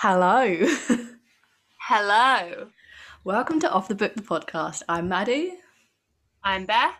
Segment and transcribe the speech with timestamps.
[0.00, 0.54] Hello.
[1.88, 2.68] Hello,
[3.24, 4.82] Welcome to Off the Book, the podcast.
[4.90, 5.54] I'm Maddie,
[6.44, 6.92] I'm Beth.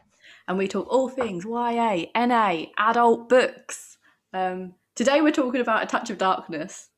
[0.48, 3.98] and we talk all things YA, NA, adult books.
[4.32, 6.88] Um, today we're talking about A Touch of Darkness.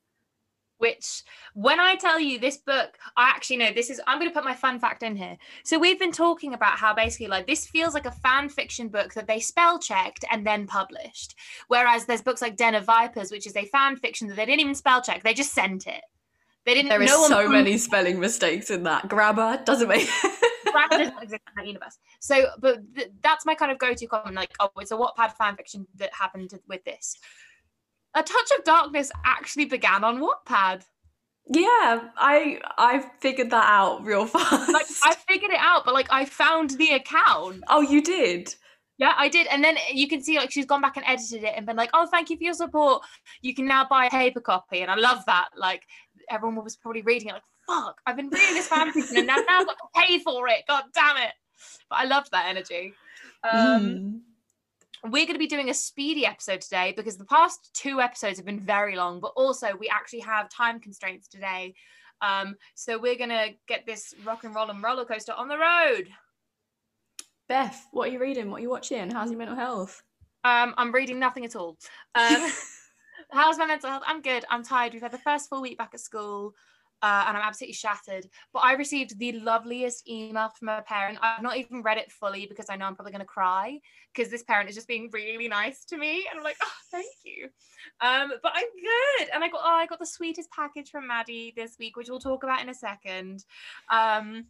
[0.79, 1.25] Which,
[1.55, 4.01] when I tell you this book, I actually know this is.
[4.07, 5.37] I'm going to put my fun fact in here.
[5.65, 9.15] So we've been talking about how basically, like, this feels like a fan fiction book
[9.15, 11.35] that they spell checked and then published.
[11.67, 14.61] Whereas there's books like Den of Vipers, which is a fan fiction that they didn't
[14.61, 16.03] even spell check; they just sent it.
[16.65, 16.91] They didn't.
[16.91, 19.09] There is no so many spelling mistakes in that.
[19.09, 20.09] Grabber doesn't make.
[20.73, 21.99] Brad doesn't exist in that universe.
[22.21, 24.37] So, but th- that's my kind of go-to comment.
[24.37, 27.17] Like, oh, it's a Wattpad fan fiction that happened with this.
[28.15, 30.83] A Touch of Darkness actually began on Wattpad.
[31.51, 34.69] yeah, I I figured that out real fast.
[34.73, 37.63] Like, I figured it out, but like, I found the account.
[37.69, 38.55] oh, you did.
[38.99, 39.47] Yeah, I did.
[39.47, 41.91] And then you can see like she's gone back and edited it and been like,
[41.95, 43.03] oh, thank you for your support.
[43.43, 44.81] You can now buy a paper copy.
[44.81, 45.51] And I love that.
[45.57, 45.83] Like,
[46.31, 49.37] everyone was probably reading it like, fuck, I've been reading this fan fiction and now,
[49.37, 50.65] now I've got to pay for it.
[50.67, 51.31] God damn it.
[51.89, 52.93] But I loved that energy.
[53.49, 54.21] Um, Mm.
[55.05, 58.47] We're going to be doing a speedy episode today because the past two episodes have
[58.47, 61.75] been very long, but also we actually have time constraints today.
[62.21, 65.59] Um, so we're going to get this rock and roll and roller coaster on the
[65.59, 66.09] road.
[67.49, 68.51] Beth, what are you reading?
[68.51, 69.11] What are you watching?
[69.11, 70.03] How's your mental health?
[70.45, 71.79] Um, I'm reading nothing at all.
[72.15, 72.51] Um,
[73.31, 74.03] how's my mental health?
[74.07, 74.45] I'm good.
[74.51, 74.93] I'm tired.
[74.93, 76.55] We've had the first full week back at school.
[77.01, 78.27] Uh, and I'm absolutely shattered.
[78.53, 81.19] But I received the loveliest email from a parent.
[81.23, 83.81] I've not even read it fully because I know I'm probably going to cry
[84.13, 87.07] because this parent is just being really nice to me, and I'm like, oh, thank
[87.25, 87.49] you.
[88.01, 91.53] Um, but I'm good, and I got oh, I got the sweetest package from Maddie
[91.57, 93.45] this week, which we'll talk about in a second.
[93.91, 94.47] Um,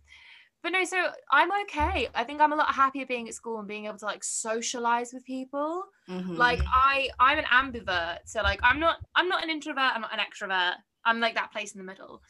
[0.63, 2.09] but no, so I'm okay.
[2.15, 5.13] I think I'm a lot happier being at school and being able to like socialize
[5.13, 6.39] with people Mhm.
[6.39, 10.11] like i i'm an ambivert so like i'm not i'm not an introvert i'm not
[10.11, 12.23] an extrovert i'm like that place in the middle.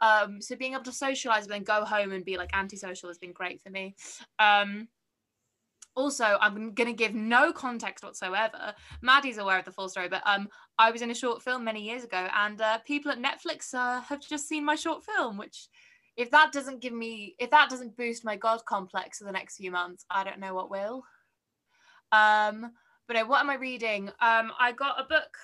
[0.00, 3.18] Um so being able to socialize and then go home and be like antisocial has
[3.18, 3.96] been great for me.
[4.38, 4.88] Um
[5.94, 8.74] also i'm going to give no context whatsoever.
[9.00, 11.82] Maddie's aware of the full story but um i was in a short film many
[11.82, 15.68] years ago and uh, people at netflix uh, have just seen my short film which
[16.18, 19.56] if that doesn't give me if that doesn't boost my god complex for the next
[19.56, 21.02] few months i don't know what will.
[22.12, 22.72] Um
[23.06, 24.08] but no, what am I reading?
[24.20, 25.36] Um, I got a book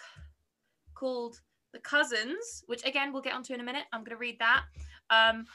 [0.94, 1.40] called
[1.72, 3.84] The Cousins, which again we'll get onto in a minute.
[3.92, 4.62] I'm going to read that.
[5.10, 5.46] Um,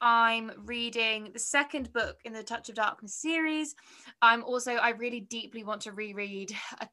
[0.00, 3.74] I'm reading the second book in the Touch of Darkness series.
[4.20, 6.86] I'm also I really deeply want to reread uh,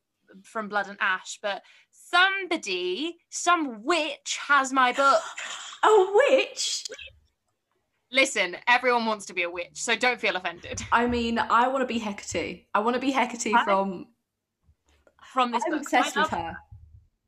[0.43, 5.21] From Blood and Ash, but somebody, some witch, has my book.
[5.83, 6.85] a witch.
[8.11, 11.81] Listen, everyone wants to be a witch, so don't feel offended I mean, I want
[11.81, 12.65] to be Hecate.
[12.73, 14.07] I want to be Hecate I- from.
[15.33, 15.81] from this I'm book.
[15.81, 16.57] obsessed with her.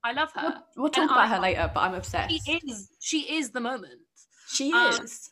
[0.03, 0.41] I love her.
[0.75, 2.33] We'll, we'll talk And about I- her later, but I'm obsessed.
[2.45, 2.89] She is.
[2.99, 3.99] She is the moment.
[4.47, 5.29] She um, is.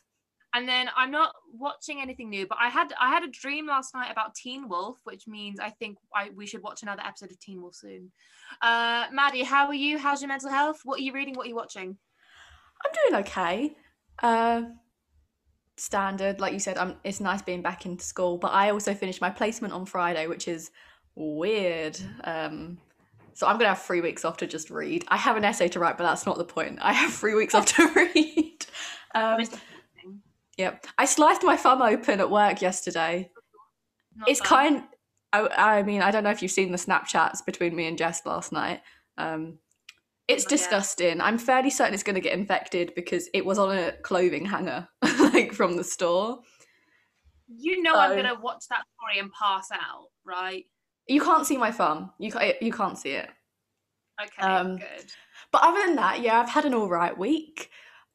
[0.54, 3.94] and then I'm not watching anything new, but I had I had a dream last
[3.94, 7.38] night about Teen Wolf, which means I think I, we should watch another episode of
[7.40, 8.12] Teen Wolf soon.
[8.62, 9.98] Uh, Maddie, how are you?
[9.98, 10.80] How's your mental health?
[10.84, 11.34] What are you reading?
[11.34, 11.96] What are you watching?
[12.84, 13.76] I'm doing okay.
[14.22, 14.62] Uh,
[15.76, 16.78] standard, like you said.
[16.78, 16.96] I'm.
[17.04, 20.48] It's nice being back into school, but I also finished my placement on Friday, which
[20.48, 20.70] is
[21.14, 21.98] weird.
[22.24, 22.78] Um,
[23.34, 25.04] so I'm gonna have three weeks off to just read.
[25.08, 26.78] I have an essay to write, but that's not the point.
[26.82, 28.66] I have three weeks off to read.
[29.14, 29.44] Um,
[30.56, 30.84] yep.
[30.98, 33.30] I sliced my thumb open at work yesterday.
[34.16, 34.48] Not it's fun.
[34.48, 34.84] kind
[35.32, 38.26] I, I mean i don't know if you've seen the snapchats between me and jess
[38.26, 38.80] last night
[39.18, 39.58] um
[40.28, 40.58] it's Not yet.
[40.58, 44.44] disgusting i'm fairly certain it's going to get infected because it was on a clothing
[44.46, 44.88] hanger
[45.20, 46.40] like from the store
[47.48, 50.66] You know I'm gonna watch that story and pass out, right?
[51.10, 53.28] You can't see my thumb you can't you can't see it
[54.22, 55.12] Okay, Um, good.
[55.52, 57.70] but other than that yeah i've had an all right week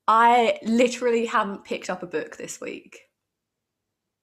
[0.07, 2.99] i literally haven't picked up a book this week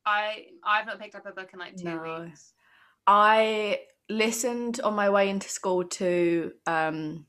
[0.04, 2.22] I I've not picked up a book in like two No.
[2.24, 2.54] weeks.
[3.06, 7.26] I listened on my way into school to um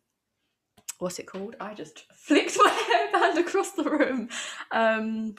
[1.00, 1.56] what's it called?
[1.60, 2.72] I just flicked my
[3.14, 4.30] hairband across the room.
[4.72, 5.36] Um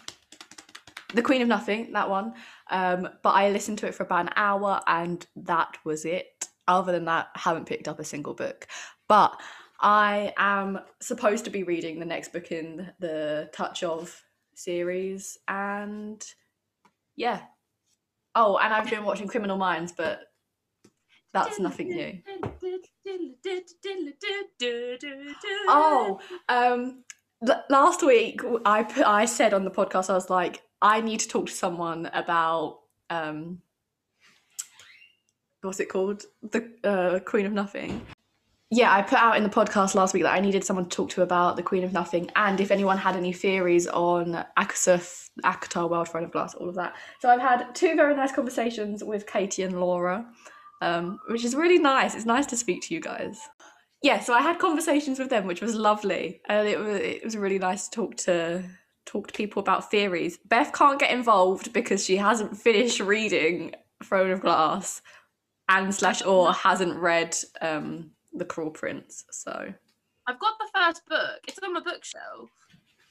[1.14, 2.34] The Queen of Nothing, that one.
[2.70, 6.46] Um but I listened to it for about an hour and that was it.
[6.66, 8.66] Other than that, I haven't picked up a single book.
[9.08, 9.38] But
[9.80, 14.22] I am supposed to be reading the next book in the Touch of
[14.54, 16.24] series and
[17.16, 17.40] yeah.
[18.34, 20.20] Oh, and I've been watching Criminal Minds, but
[21.32, 22.18] that's nothing new.
[25.68, 27.04] Oh, um,
[27.46, 31.20] l- last week I put, I said on the podcast I was like I need
[31.20, 33.62] to talk to someone about um,
[35.62, 38.06] what's it called the uh, Queen of Nothing.
[38.70, 41.08] yeah, I put out in the podcast last week that I needed someone to talk
[41.10, 45.88] to about the Queen of Nothing, and if anyone had any theories on ACOSF, ACOTAR
[45.88, 46.94] World Throne of Glass, all of that.
[47.20, 50.26] So I've had two very nice conversations with Katie and Laura,
[50.82, 52.14] um, which is really nice.
[52.14, 53.40] It's nice to speak to you guys.
[54.02, 57.38] Yeah, so I had conversations with them, which was lovely, and it was it was
[57.38, 58.64] really nice to talk to
[59.06, 60.38] talk to people about theories.
[60.46, 65.02] Beth can't get involved because she hasn't finished reading Throne of Glass,
[65.68, 69.24] and slash or hasn't read um the Cruel Prince.
[69.30, 69.72] So
[70.26, 71.40] I've got the first book.
[71.46, 72.50] It's on my bookshelf.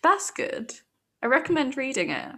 [0.02, 0.74] that's good.
[1.22, 2.36] I recommend reading it.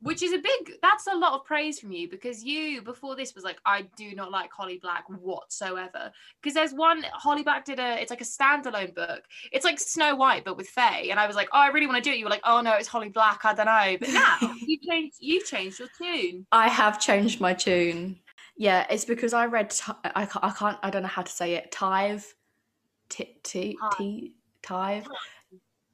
[0.00, 3.34] Which is a big that's a lot of praise from you because you before this
[3.34, 6.12] was like, I do not like Holly Black whatsoever.
[6.40, 9.22] Because there's one Holly Black did a it's like a standalone book.
[9.52, 11.08] It's like Snow White but with Faye.
[11.10, 12.18] And I was like, Oh, I really want to do it.
[12.18, 13.96] You were like, Oh no, it's Holly Black, I don't know.
[13.98, 16.46] But now you changed you changed your tune.
[16.52, 18.18] I have changed my tune.
[18.56, 19.74] Yeah, it's because I read.
[20.02, 20.44] I can't.
[20.44, 20.78] I can't.
[20.82, 21.70] I don't know how to say it.
[21.70, 22.34] Tive,
[23.08, 25.06] t t t Tive.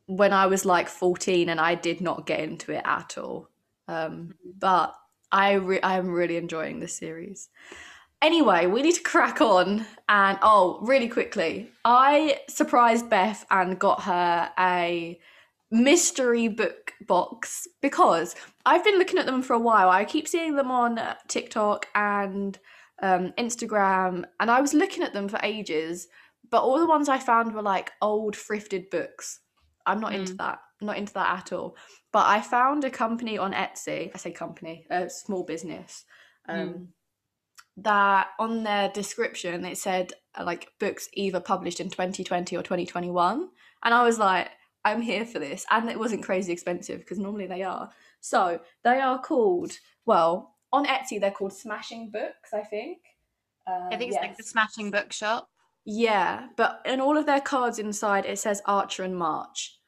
[0.07, 3.49] When I was like fourteen, and I did not get into it at all.
[3.93, 4.95] Um, but
[5.31, 7.49] I re- I am really enjoying this series.
[8.21, 9.85] Anyway, we need to crack on.
[10.09, 15.19] And oh, really quickly, I surprised Beth and got her a
[15.71, 18.37] mystery book box because
[18.67, 19.89] I've been looking at them for a while.
[19.89, 22.59] I keep seeing them on TikTok and
[23.03, 26.07] um, Instagram, and I was looking at them for ages.
[26.51, 29.41] But all the ones I found were like old thrifted books.
[29.87, 30.39] I'm not into Mm.
[30.39, 30.59] that.
[30.83, 31.77] Not into that at all.
[32.13, 34.11] But I found a company on Etsy.
[34.15, 36.05] I say company, a small business.
[36.49, 36.89] Um,
[37.77, 43.49] That on their description it said uh, like books either published in 2020 or 2021,
[43.85, 44.51] and I was like,
[44.85, 47.91] I'm here for this, and it wasn't crazy expensive because normally they are.
[48.21, 49.73] So they are called
[50.05, 51.21] well on Etsy.
[51.21, 52.99] They're called Smashing Books, I think.
[53.67, 55.49] Uh, I think it's like the smashing bookshop.
[55.85, 59.79] Yeah, but in all of their cards inside it says Archer and March.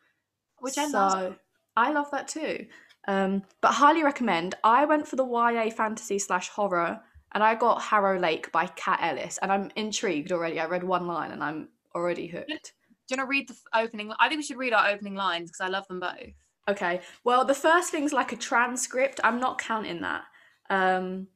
[0.65, 1.39] Which I so, love.
[1.77, 2.65] I love that too.
[3.07, 4.55] Um, but highly recommend.
[4.65, 7.03] I went for the YA fantasy slash horror,
[7.33, 10.59] and I got Harrow Lake by Kat Ellis, and I'm intrigued already.
[10.59, 12.49] I read one line, and I'm already hooked.
[12.49, 14.11] Do you want to read the opening?
[14.19, 16.33] I think we should read our opening lines because I love them both.
[16.67, 17.03] Okay.
[17.25, 19.21] Well, the first thing's like a transcript.
[19.23, 20.23] I'm not counting that.
[20.71, 21.27] Um,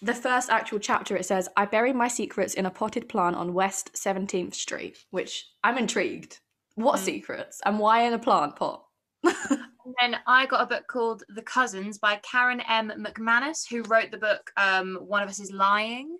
[0.00, 3.52] the first actual chapter it says, "I bury my secrets in a potted plant on
[3.52, 6.40] West 17th Street," which I'm intrigued.
[6.74, 7.04] What Mm.
[7.04, 8.84] secrets and why in a plant pot?
[9.84, 12.92] And then I got a book called The Cousins by Karen M.
[12.98, 16.18] McManus, who wrote the book um, One of Us is Lying.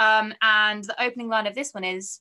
[0.00, 2.18] Um, and the opening line of this one is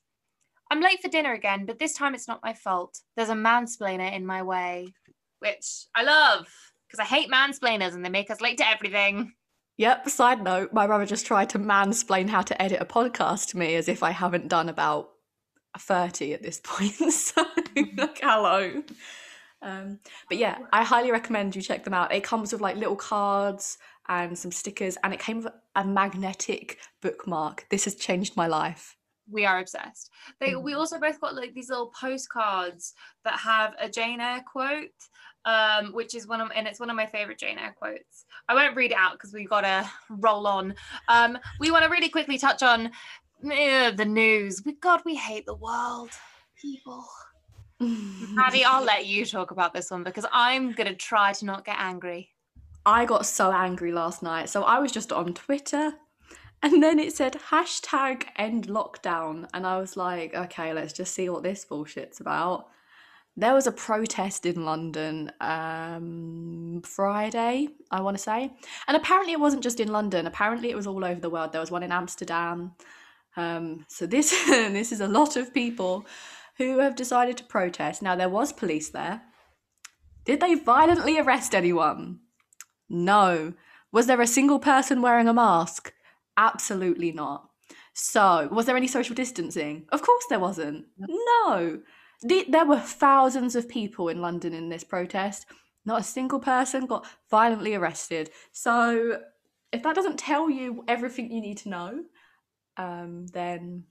[0.72, 3.00] I'm late for dinner again, but this time it's not my fault.
[3.16, 4.94] There's a mansplainer in my way,
[5.40, 6.46] which I love
[6.88, 9.34] because I hate mansplainers and they make us late to everything.
[9.78, 10.10] Yep.
[10.10, 13.74] Side note: My brother just tried to mansplain how to edit a podcast to me,
[13.76, 15.10] as if I haven't done about
[15.80, 16.94] thirty at this point.
[17.12, 17.44] so,
[17.98, 18.84] like, hello.
[19.62, 22.14] Um, but yeah, I highly recommend you check them out.
[22.14, 23.78] It comes with like little cards
[24.10, 27.66] and some stickers, and it came with a magnetic bookmark.
[27.70, 28.98] This has changed my life.
[29.32, 30.12] We are obsessed.
[30.42, 30.78] They we Mm.
[30.80, 32.94] also both got like these little postcards
[33.24, 34.90] that have a Jane Eyre quote,
[35.46, 38.26] um, which is one of and it's one of my favorite Jane Eyre quotes.
[38.50, 40.76] I won't read it out because we gotta roll on.
[41.08, 42.92] Um, we want to really quickly touch on
[43.50, 44.62] eh, the news.
[44.66, 46.10] We God, we hate the world,
[46.62, 47.06] people.
[48.34, 51.76] Maddie, I'll let you talk about this one because I'm gonna try to not get
[51.80, 52.30] angry.
[52.86, 54.50] I got so angry last night.
[54.50, 55.94] So I was just on Twitter
[56.64, 59.48] and then it said hashtag end lockdown.
[59.54, 62.68] And I was like, okay, let's just see what this bullshit's about.
[63.36, 68.54] There was a protest in London um, Friday, I want to say.
[68.88, 71.52] And apparently it wasn't just in London, apparently it was all over the world.
[71.52, 72.74] There was one in Amsterdam.
[73.36, 76.06] Um, so this this is a lot of people
[76.58, 78.02] who have decided to protest.
[78.02, 79.22] Now there was police there.
[80.26, 82.20] Did they violently arrest anyone?
[82.90, 83.54] No.
[83.92, 85.94] Was there a single person wearing a mask?
[86.38, 87.50] Absolutely not.
[87.94, 89.86] So, was there any social distancing?
[89.92, 90.86] Of course there wasn't.
[90.98, 91.82] No.
[92.24, 95.46] The- There were thousands of people in London in this protest.
[95.86, 98.32] Not a single person got violently arrested.
[98.52, 99.20] So,
[99.72, 102.04] if that doesn't tell you everything you need to know,
[102.78, 103.84] um, then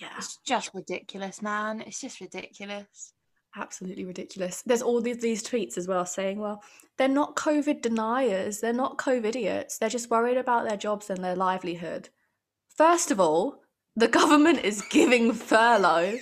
[0.00, 1.80] yeah, It's just ridiculous, man.
[1.82, 3.12] It's just ridiculous.
[3.56, 4.62] absolutely ridiculous.
[4.62, 6.62] There's all these, these tweets as well saying, well,
[6.96, 11.22] they're not COVID deniers, they're not COVID idiots, they're just worried about their jobs and
[11.22, 12.08] their livelihood.
[12.74, 13.62] First of all,
[13.96, 16.18] the government is giving furlough,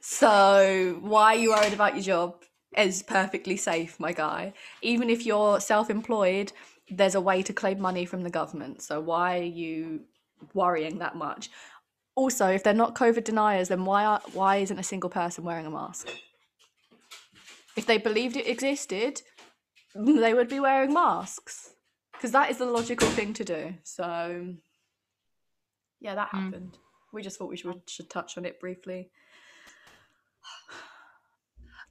[0.00, 2.42] so why are you worried about your job?
[2.76, 4.52] Is perfectly safe, my guy.
[4.80, 6.52] Even if you're self employed,
[6.88, 10.02] there's a way to claim money from the government, so why are you
[10.54, 11.50] worrying that much?
[12.14, 15.66] Also, if they're not COVID deniers, then why are, why isn't a single person wearing
[15.66, 16.08] a mask?
[17.76, 19.22] If they believed it existed,
[19.94, 21.74] they would be wearing masks
[22.12, 23.74] because that is the logical thing to do.
[23.84, 24.54] So,
[26.00, 26.44] yeah, that Mm.
[26.44, 26.78] happened.
[27.12, 29.10] We just thought we should, should touch on it briefly.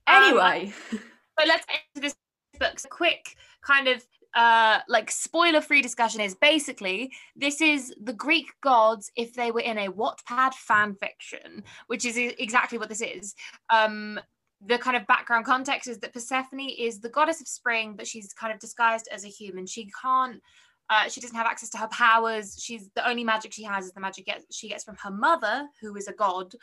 [0.08, 0.74] Um, Anyway,
[1.38, 2.16] But let's enter this
[2.60, 2.80] book.
[2.80, 4.04] So quick kind of
[4.36, 9.62] uh like spoiler free discussion is basically this is the Greek gods if they were
[9.62, 13.36] in a Wattpad fan fiction, which is exactly what this is.
[13.70, 14.20] Um
[14.66, 18.34] the kind of background context is that Persephone is the goddess of spring, but she's
[18.34, 19.66] kind of disguised as a human.
[19.66, 20.42] She can't
[20.90, 22.58] uh, she doesn't have access to her powers.
[22.60, 25.68] She's the only magic she has is the magic get, she gets from her mother,
[25.82, 26.54] who is a god,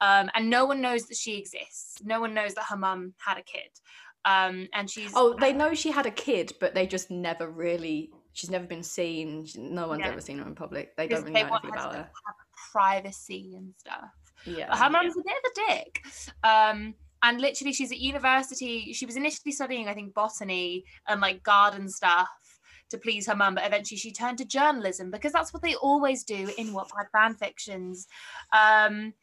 [0.00, 2.02] um, and no one knows that she exists.
[2.02, 3.68] No one knows that her mum had a kid,
[4.24, 8.10] um, and she's oh, they know she had a kid, but they just never really.
[8.32, 9.46] She's never been seen.
[9.56, 10.08] No one's Yeah.
[10.08, 10.96] ever seen her in public.
[10.96, 12.10] They don't really they know anything her about her.
[12.72, 14.10] privacy and stuff.
[14.44, 14.66] Yeah.
[14.70, 16.00] But her mum's a bit of a dick.
[16.42, 18.92] Um, and literally, she's at university.
[18.92, 22.28] She was initially studying, I think, botany and like garden stuff
[22.90, 26.22] to please her mum, but eventually she turned to journalism because that's what they always
[26.24, 28.06] do in Wattpad fan fictions.
[28.52, 29.14] Um,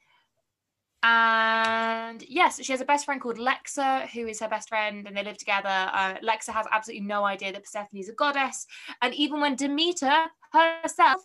[1.04, 5.18] and yes, she has a best friend called Lexa, who is her best friend, and
[5.18, 5.68] they live together.
[5.70, 8.66] Uh, Lexa has absolutely no idea that Persephone is a goddess,
[9.02, 11.22] and even when Demeter herself,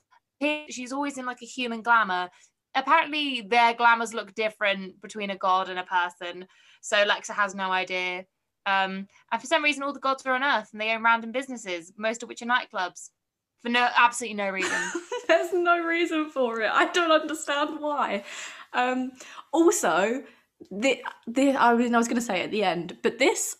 [0.71, 2.31] she's always in like a human glamour.
[2.75, 6.47] Apparently, their glamours look different between a god and a person.
[6.83, 8.25] So Lexa has no idea.
[8.67, 11.33] Um, and for some reason, all the gods are on Earth, and they own random
[11.33, 13.11] businesses, most of which are nightclubs,
[13.63, 14.79] for no absolutely no reason.
[15.29, 16.71] There's no reason for it.
[16.71, 18.25] I don't understand why.
[18.77, 19.13] Um,
[19.53, 20.23] also,
[20.71, 23.57] the the I mean I was going to say at the end, but this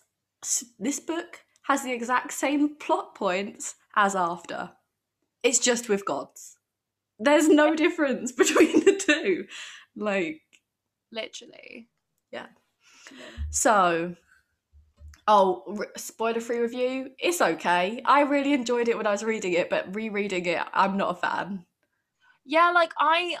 [0.79, 4.71] this book has the exact same plot points as after.
[5.43, 6.57] It's just with gods.
[7.19, 9.47] There's no difference between the two.
[9.95, 10.41] Like
[11.11, 11.89] Literally.
[12.31, 12.47] Yeah.
[13.49, 14.15] So.
[15.29, 17.11] Oh, r- spoiler free review.
[17.19, 18.01] It's okay.
[18.05, 21.19] I really enjoyed it when I was reading it, but rereading it, I'm not a
[21.19, 21.65] fan.
[22.45, 23.35] yeah like i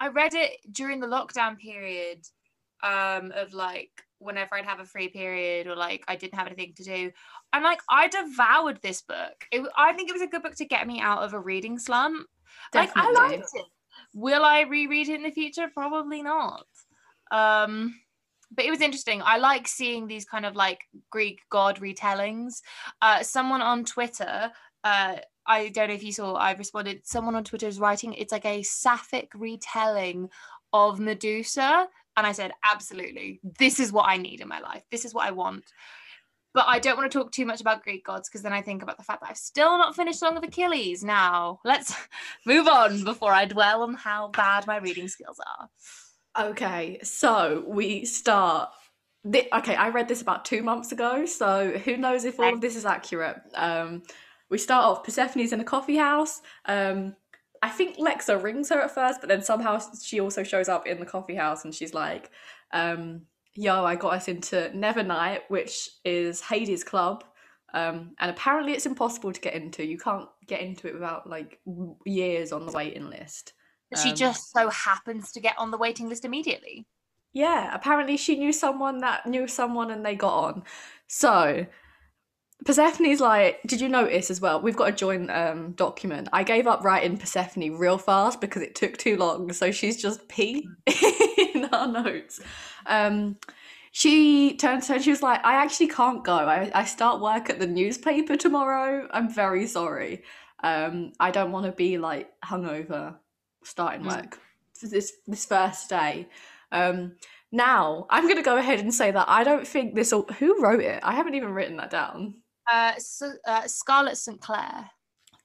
[0.00, 2.26] i read it during the lockdown period
[2.82, 6.72] um of like whenever i'd have a free period or like i didn't have anything
[6.76, 7.10] to do.
[7.52, 9.46] And like i devoured this book.
[9.50, 11.78] It, i think it was a good book to get me out of a reading
[11.78, 12.26] slump.
[12.74, 13.64] Like i liked it.
[14.14, 15.68] Will i reread it in the future?
[15.72, 16.66] Probably not.
[17.30, 17.94] Um
[18.52, 19.22] but it was interesting.
[19.24, 20.80] I like seeing these kind of like
[21.10, 22.60] greek god retellings.
[23.00, 24.50] Uh someone on twitter
[24.84, 25.16] uh
[25.50, 28.46] I don't know if you saw, I responded, someone on Twitter is writing, it's like
[28.46, 30.28] a sapphic retelling
[30.72, 31.88] of Medusa.
[32.16, 34.84] And I said, absolutely, this is what I need in my life.
[34.92, 35.64] This is what I want.
[36.54, 38.84] But I don't want to talk too much about Greek gods because then I think
[38.84, 41.02] about the fact that I've still not finished Song of Achilles.
[41.02, 41.96] Now, let's
[42.46, 46.48] move on before I dwell on how bad my reading skills are.
[46.50, 48.70] Okay, so we start.
[49.26, 52.76] Okay, I read this about two months ago, so who knows if all of this
[52.76, 53.40] is accurate.
[53.54, 54.02] Um,
[54.50, 55.04] we start off.
[55.04, 56.40] Persephone's in a coffee house.
[56.66, 57.16] Um,
[57.62, 60.98] I think Lexa rings her at first, but then somehow she also shows up in
[60.98, 62.30] the coffee house, and she's like,
[62.72, 63.22] um,
[63.54, 67.24] "Yo, I got us into Nevernight, which is Hades' club."
[67.72, 69.84] Um, and apparently, it's impossible to get into.
[69.84, 73.52] You can't get into it without like w- years on the waiting list.
[73.96, 76.86] she Um, just so happens to get on the waiting list immediately.
[77.32, 80.64] Yeah, apparently she knew someone that knew someone and they got on.
[81.06, 81.66] So
[82.64, 84.60] Persephone's like, did you notice as well?
[84.60, 86.28] We've got a joint um, document.
[86.32, 89.52] I gave up writing Persephone real fast because it took too long.
[89.52, 90.68] So she's just P
[91.54, 92.40] in our notes.
[92.86, 93.36] Um,
[93.92, 96.34] she turned to her and she was like, I actually can't go.
[96.34, 99.08] I, I start work at the newspaper tomorrow.
[99.10, 100.22] I'm very sorry.
[100.62, 103.16] Um, I don't want to be like hungover
[103.64, 104.16] starting Mm.
[104.16, 104.38] work
[104.82, 106.28] this this first day.
[106.72, 107.16] Um,
[107.52, 110.12] now I'm gonna go ahead and say that I don't think this.
[110.12, 111.00] will Who wrote it?
[111.02, 112.34] I haven't even written that down.
[112.70, 114.40] Uh, so, uh, Scarlett St.
[114.40, 114.90] Clair.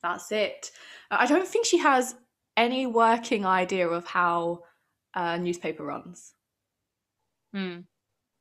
[0.04, 0.72] That's it.
[1.10, 2.16] Uh, I don't think she has
[2.56, 4.64] any working idea of how
[5.16, 6.34] a newspaper runs.
[7.54, 7.80] Hmm.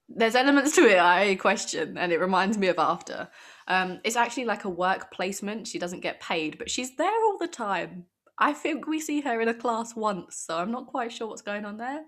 [0.08, 3.28] There's elements to it I question, and it reminds me of After.
[3.68, 5.66] Um, it's actually like a work placement.
[5.66, 8.04] She doesn't get paid, but she's there all the time.
[8.38, 11.42] I think we see her in a class once, so I'm not quite sure what's
[11.42, 12.02] going on there.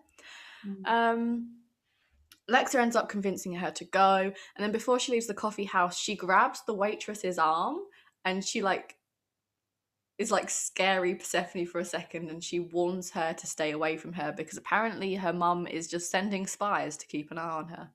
[0.67, 0.87] Mm.
[0.87, 1.57] Um,
[2.51, 5.99] Lexa ends up convincing her to go, and then before she leaves the coffee house,
[5.99, 7.79] she grabs the waitress's arm
[8.25, 8.97] and she like
[10.19, 14.13] is like scary Persephone for a second, and she warns her to stay away from
[14.15, 17.91] her because apparently her mum is just sending spies to keep an eye on her.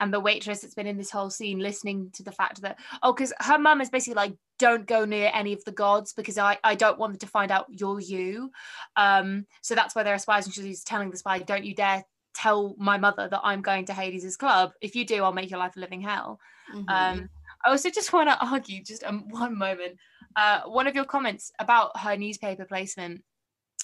[0.00, 3.12] and the waitress that's been in this whole scene listening to the fact that oh
[3.12, 6.58] because her mum is basically like don't go near any of the gods because I,
[6.62, 8.50] I don't want them to find out you're you.
[8.96, 12.04] Um, so that's why there are spies, and she's telling the spy, "Don't you dare
[12.34, 14.72] tell my mother that I'm going to Hades' club.
[14.80, 16.40] If you do, I'll make your life a living hell."
[16.72, 16.84] Mhm.
[16.88, 17.30] Um,
[17.64, 19.98] I also just want to argue just um, one moment.
[20.36, 23.22] Uh, one of your comments about her newspaper placement,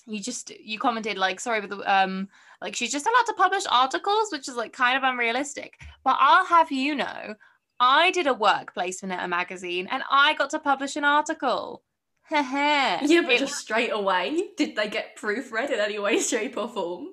[0.06, 2.28] you just you commented like, "Sorry, but the, um,
[2.62, 5.74] like she's just allowed to publish articles, which is like kind of unrealistic."
[6.04, 7.34] But I'll have you know,
[7.80, 11.82] I did a work placement at a magazine, and I got to publish an article.
[12.30, 16.68] yeah, yeah, but just straight away, did they get proofread in any way, shape, or
[16.68, 17.08] form?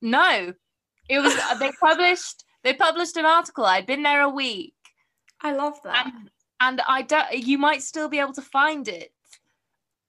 [0.00, 0.52] No,
[1.08, 3.64] it was they published they published an article.
[3.64, 4.74] I'd been there a week.
[5.40, 6.06] I love that.
[6.06, 6.30] and
[6.60, 7.32] and I don't.
[7.32, 9.12] You might still be able to find it,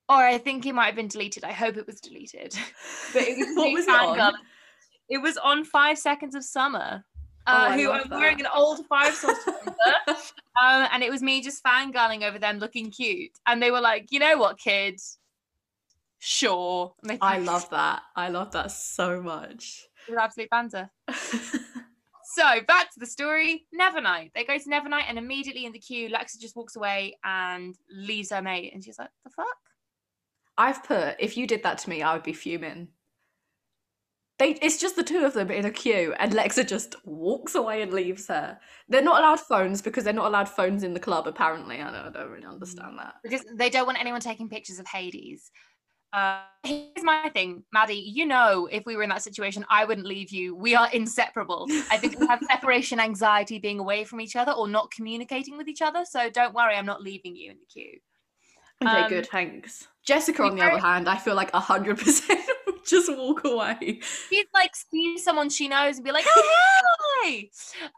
[0.09, 1.43] or I think it might have been deleted.
[1.43, 2.57] I hope it was deleted.
[3.13, 4.33] But it was What was it on?
[5.09, 7.03] It was on Five Seconds of Summer.
[7.47, 9.35] Oh, Uh, I who I'm wearing an old five source
[10.07, 14.07] um, and it was me just fangirling over them looking cute, and they were like,
[14.11, 15.17] "You know what, kids?
[16.23, 18.03] Sure." They I love that.
[18.15, 19.87] I love that so much.
[20.07, 20.89] it was absolute banter.
[22.33, 23.65] So back to the story.
[23.77, 24.31] Nevernight.
[24.33, 28.31] They go to Nevernight, and immediately in the queue, Lexa just walks away and leaves
[28.31, 29.57] her mate, and she's like, "The fuck."
[30.57, 32.89] I've put if you did that to me, I would be fuming.
[34.39, 37.81] They, it's just the two of them in a queue, and Lexa just walks away
[37.81, 38.57] and leaves her.
[38.87, 41.27] They're not allowed phones because they're not allowed phones in the club.
[41.27, 42.97] Apparently, I don't, I don't really understand mm.
[42.97, 43.15] that.
[43.23, 45.51] because they don't want anyone taking pictures of Hades.
[46.13, 47.95] Uh, here's my thing, Maddie.
[47.95, 50.55] You know, if we were in that situation, I wouldn't leave you.
[50.55, 51.67] We are inseparable.
[51.89, 55.67] I think we have separation anxiety being away from each other or not communicating with
[55.67, 56.03] each other.
[56.09, 57.99] So don't worry, I'm not leaving you in the queue.
[58.83, 59.87] Okay, Um, good, thanks.
[60.05, 62.41] Jessica, on the other hand, I feel like hundred percent
[62.87, 64.01] just walk away.
[64.29, 66.83] She'd like see someone she knows and be like, "Oh
[67.23, 67.49] hi!"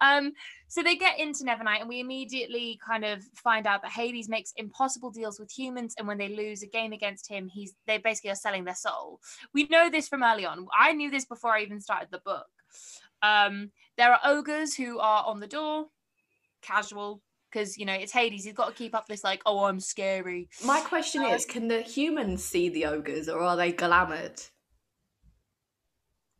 [0.01, 0.33] Um,
[0.73, 4.53] so they get into Nevernight, and we immediately kind of find out that Hades makes
[4.57, 8.31] impossible deals with humans, and when they lose a game against him, he's they basically
[8.31, 9.19] are selling their soul.
[9.53, 10.65] We know this from early on.
[10.75, 12.47] I knew this before I even started the book.
[13.21, 15.89] Um, there are ogres who are on the door,
[16.63, 18.43] casual, because you know it's Hades.
[18.43, 21.81] He's got to keep up this like, "Oh, I'm scary." My question is, can the
[21.81, 24.41] humans see the ogres, or are they glamoured?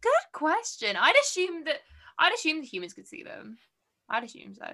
[0.02, 0.96] Good question.
[1.00, 1.82] I'd assume that
[2.18, 3.60] I'd assume the humans could see them.
[4.14, 4.68] I'd assume so.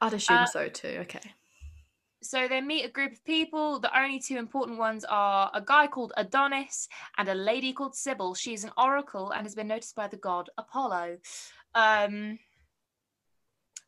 [0.00, 0.98] I'd assume Uh, so too.
[1.02, 1.20] Okay.
[2.20, 3.78] So they meet a group of people.
[3.78, 8.34] The only two important ones are a guy called Adonis and a lady called Sybil.
[8.34, 11.18] She's an oracle and has been noticed by the god Apollo.
[11.76, 12.40] Um,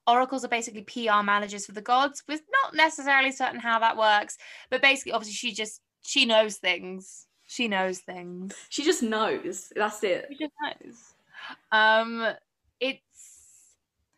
[0.06, 2.22] oracles are basically PR managers for the gods.
[2.28, 4.38] We're not necessarily certain how that works,
[4.70, 7.26] but basically, obviously, she just she knows things.
[7.48, 8.54] She knows things.
[8.68, 9.72] She just knows.
[9.74, 10.26] That's it.
[10.28, 11.14] She just knows.
[11.72, 12.34] Um,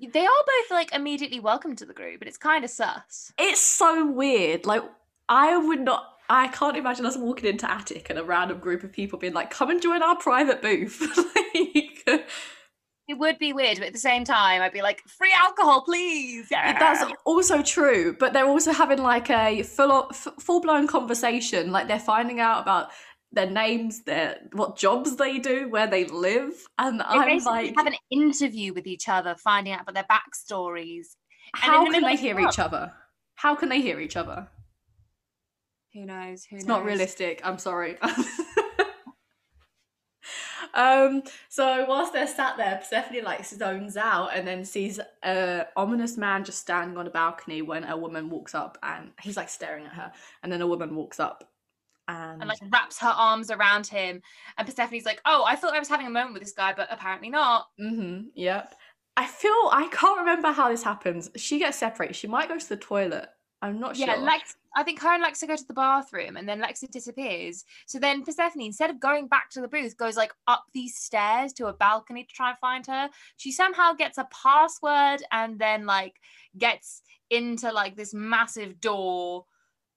[0.00, 3.32] they are both like immediately welcome to the group, but it's kind of sus.
[3.38, 4.66] It's so weird.
[4.66, 4.82] Like
[5.28, 6.14] I would not.
[6.30, 9.50] I can't imagine us walking into attic and a random group of people being like,
[9.50, 11.00] "Come and join our private booth."
[11.34, 12.28] like,
[13.08, 16.48] It would be weird, but at the same time, I'd be like, free alcohol, please.
[16.50, 16.78] Yeah.
[16.78, 18.14] that's also true.
[18.18, 21.72] But they're also having like a full full blown conversation.
[21.72, 22.90] Like they're finding out about
[23.32, 27.86] their names, their what jobs they do, where they live, and They I'm like, have
[27.86, 31.16] an interview with each other, finding out about their backstories.
[31.54, 32.92] how can they hear the each other?
[33.34, 34.48] How can they hear each other?
[35.94, 36.44] Who knows?
[36.44, 36.62] Who knows?
[36.62, 36.66] It's knows?
[36.66, 37.40] not realistic.
[37.44, 37.98] I'm sorry.
[40.74, 41.22] um.
[41.48, 46.44] So whilst they're sat there, Persephone like zones out and then sees a ominous man
[46.44, 49.92] just standing on a balcony when a woman walks up and he's like staring at
[49.92, 50.12] her,
[50.42, 51.44] and then a woman walks up
[52.08, 54.22] and, And like wraps her arms around him,
[54.56, 56.88] and Persephone's like, "Oh, I thought I was having a moment with this guy, but
[56.90, 58.28] apparently not." mm-hmm.
[58.34, 58.74] Yep.
[59.16, 61.30] I feel I can't remember how this happens.
[61.36, 62.14] She gets separated.
[62.14, 63.28] She might go to the toilet.
[63.60, 64.22] I'm not Yeah, sure.
[64.22, 64.56] Lex.
[64.76, 67.64] I think her and Lexa go to the bathroom, and then Lexa disappears.
[67.86, 71.52] So then Persephone, instead of going back to the booth, goes like up these stairs
[71.54, 73.10] to a balcony to try and find her.
[73.36, 76.14] She somehow gets a password, and then like
[76.56, 79.46] gets into like this massive door.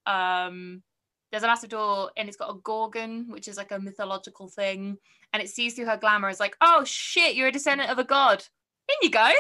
[0.08, 0.82] Um,
[1.32, 4.98] there's a massive door, and it's got a gorgon, which is like a mythological thing,
[5.34, 6.30] and it sees through her glamour.
[6.30, 8.44] It's like, oh shit, you're a descendant of a god.
[8.90, 9.32] In you go.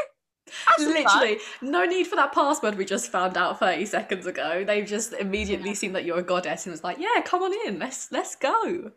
[0.48, 0.88] Fun.
[0.88, 4.64] Literally, no need for that password we just found out 30 seconds ago.
[4.66, 5.76] They've just immediately Yeah.
[5.76, 8.92] seen that you're a goddess and was like, yeah, come on in, let's let's go.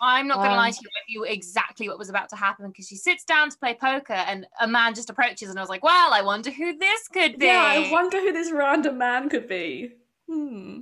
[0.00, 2.68] I'm not gonna lie Um, to you, I knew exactly what was about to happen
[2.68, 5.68] because she sits down to play poker and a man just approaches and I was
[5.68, 7.46] like, well, I wonder who this could be.
[7.46, 9.92] Yeah, I wonder who this random man could be.
[10.28, 10.80] Hmm.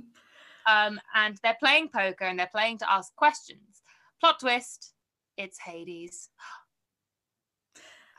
[0.67, 3.81] Um, and they're playing poker and they're playing to ask questions.
[4.19, 4.93] Plot twist,
[5.37, 6.29] it's Hades.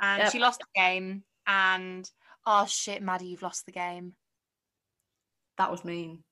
[0.00, 0.32] And Yep.
[0.32, 2.10] she lost the game and
[2.46, 4.14] oh shit, Maddie, you've lost the game.
[5.58, 6.24] That was mean.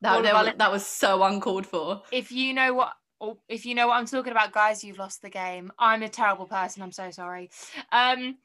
[0.00, 2.02] That, that, was, that was so uncalled for.
[2.12, 5.22] if you know what or if you know what I'm talking about, guys, you've lost
[5.22, 5.72] the game.
[5.78, 6.82] I'm a terrible person.
[6.82, 7.50] I'm so sorry.
[7.92, 8.36] Um,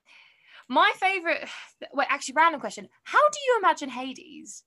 [0.69, 1.50] my favorite.
[1.93, 2.88] Wait, actually, random question.
[3.04, 4.63] How do you imagine Hades?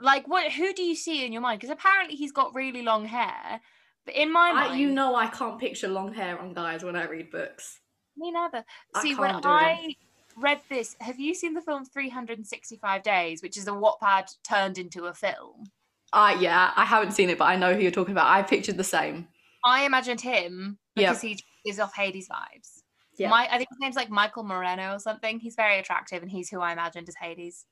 [0.00, 0.52] Like, what?
[0.52, 1.60] Who do you see in your mind?
[1.60, 3.60] Because apparently he's got really long hair.
[4.04, 6.96] But in my I, mind, you know I can't picture long hair on guys when
[6.96, 7.80] I read books.
[8.16, 8.64] me neither.
[8.94, 9.52] I See, when can't do it.
[9.52, 9.94] I
[10.38, 15.06] read this, have you seen the film 365 Days, which is a Wattpad turned into
[15.06, 15.64] a film?
[16.12, 18.26] Uh, yeah, I haven't seen it, but I know who you're talking about.
[18.26, 19.28] I pictured the same.
[19.64, 22.82] I imagined him because he gives off Hades vibes.
[23.18, 23.28] Yeah.
[23.28, 25.40] My, I think his name's like Michael Moreno or something.
[25.40, 27.66] He's very attractive, and he's who I imagined as Hades.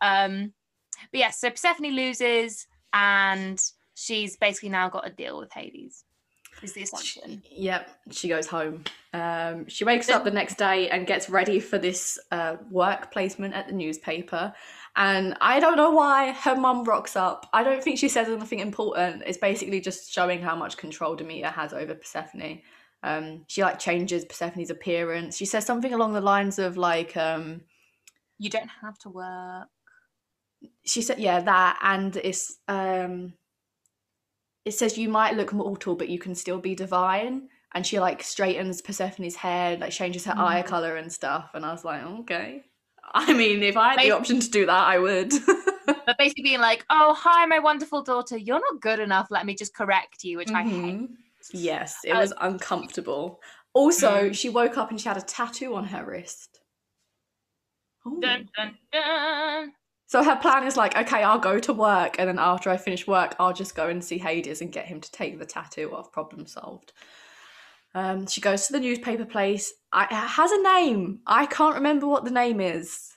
[0.00, 0.52] Um,
[1.12, 3.60] but yes, so Persephone loses, and
[3.94, 6.04] she's basically now got a deal with Hades.
[6.62, 7.42] Is the assumption?
[7.50, 8.84] Yep, she goes home.
[9.14, 13.54] Um, she wakes up the next day and gets ready for this uh, work placement
[13.54, 14.52] at the newspaper.
[14.96, 17.48] And I don't know why her mum rocks up.
[17.52, 19.22] I don't think she says anything important.
[19.24, 22.60] It's basically just showing how much control Demeter has over Persephone.
[23.02, 25.36] Um, she like changes Persephone's appearance.
[25.36, 27.62] She says something along the lines of like, um,
[28.38, 29.68] You don't have to work.
[30.84, 33.32] She said yeah that and it's um
[34.64, 38.22] it says you might look mortal but you can still be divine and she like
[38.22, 40.66] straightens persephone's hair like changes her eye Mhm.
[40.66, 42.62] color and stuff and i was like okay
[43.14, 45.32] i mean if i had the option to do that i would
[46.06, 48.36] But basically being like, "Oh, hi, my wonderful daughter.
[48.36, 49.28] You're not good enough.
[49.30, 51.08] Let me just correct you," which I hate.
[51.52, 53.40] Yes it Uh, was uncomfortable
[53.74, 54.34] also Mm.
[54.34, 56.60] she woke up and she had a tattoo on her wrist
[58.20, 59.72] Dun, dun, dun.
[60.10, 63.06] So her plan is like, okay, I'll go to work, and then after I finish
[63.06, 66.10] work, I'll just go and see Hades and get him to take the tattoo off.
[66.10, 66.92] Problem solved.
[67.94, 69.72] Um, she goes to the newspaper place.
[69.92, 71.20] I, it has a name.
[71.28, 73.12] I can't remember what the name is.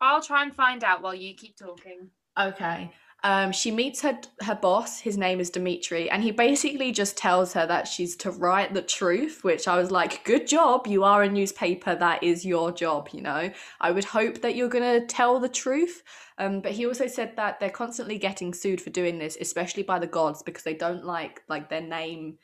[0.00, 2.08] I'll try and find out while you keep talking.
[2.40, 2.90] Okay.
[3.22, 5.00] Um, she meets her her boss.
[5.00, 8.82] His name is Demetri, and he basically just tells her that she's to write the
[8.82, 9.44] truth.
[9.44, 10.86] Which I was like, "Good job!
[10.86, 11.94] You are a newspaper.
[11.94, 13.10] That is your job.
[13.12, 13.50] You know.
[13.80, 16.02] I would hope that you're gonna tell the truth."
[16.38, 19.98] Um, but he also said that they're constantly getting sued for doing this, especially by
[19.98, 22.38] the gods, because they don't like like their name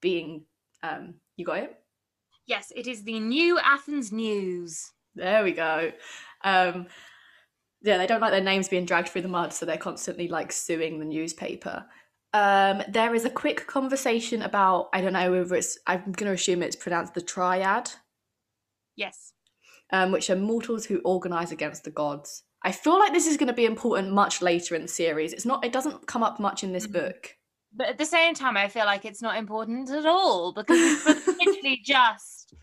[0.00, 0.44] being.
[0.82, 1.78] Um, you got it.
[2.46, 4.92] Yes, it is the New Athens News.
[5.14, 5.92] There we go.
[6.42, 6.86] Um,
[7.82, 10.52] yeah, they don't like their names being dragged through the mud, so they're constantly like
[10.52, 11.84] suing the newspaper.
[12.34, 16.32] Um, there is a quick conversation about I don't know whether it's I'm going to
[16.32, 17.90] assume it's pronounced the triad,
[18.96, 19.32] Yes.
[19.90, 22.44] um, which are mortals who organize against the gods.
[22.62, 25.32] I feel like this is going to be important much later in the series.
[25.32, 25.64] It's not.
[25.64, 26.92] It doesn't come up much in this Mhm.
[26.92, 27.36] book.
[27.74, 31.04] But at the same time, I feel like it's not important at all because it's
[31.40, 32.54] literally just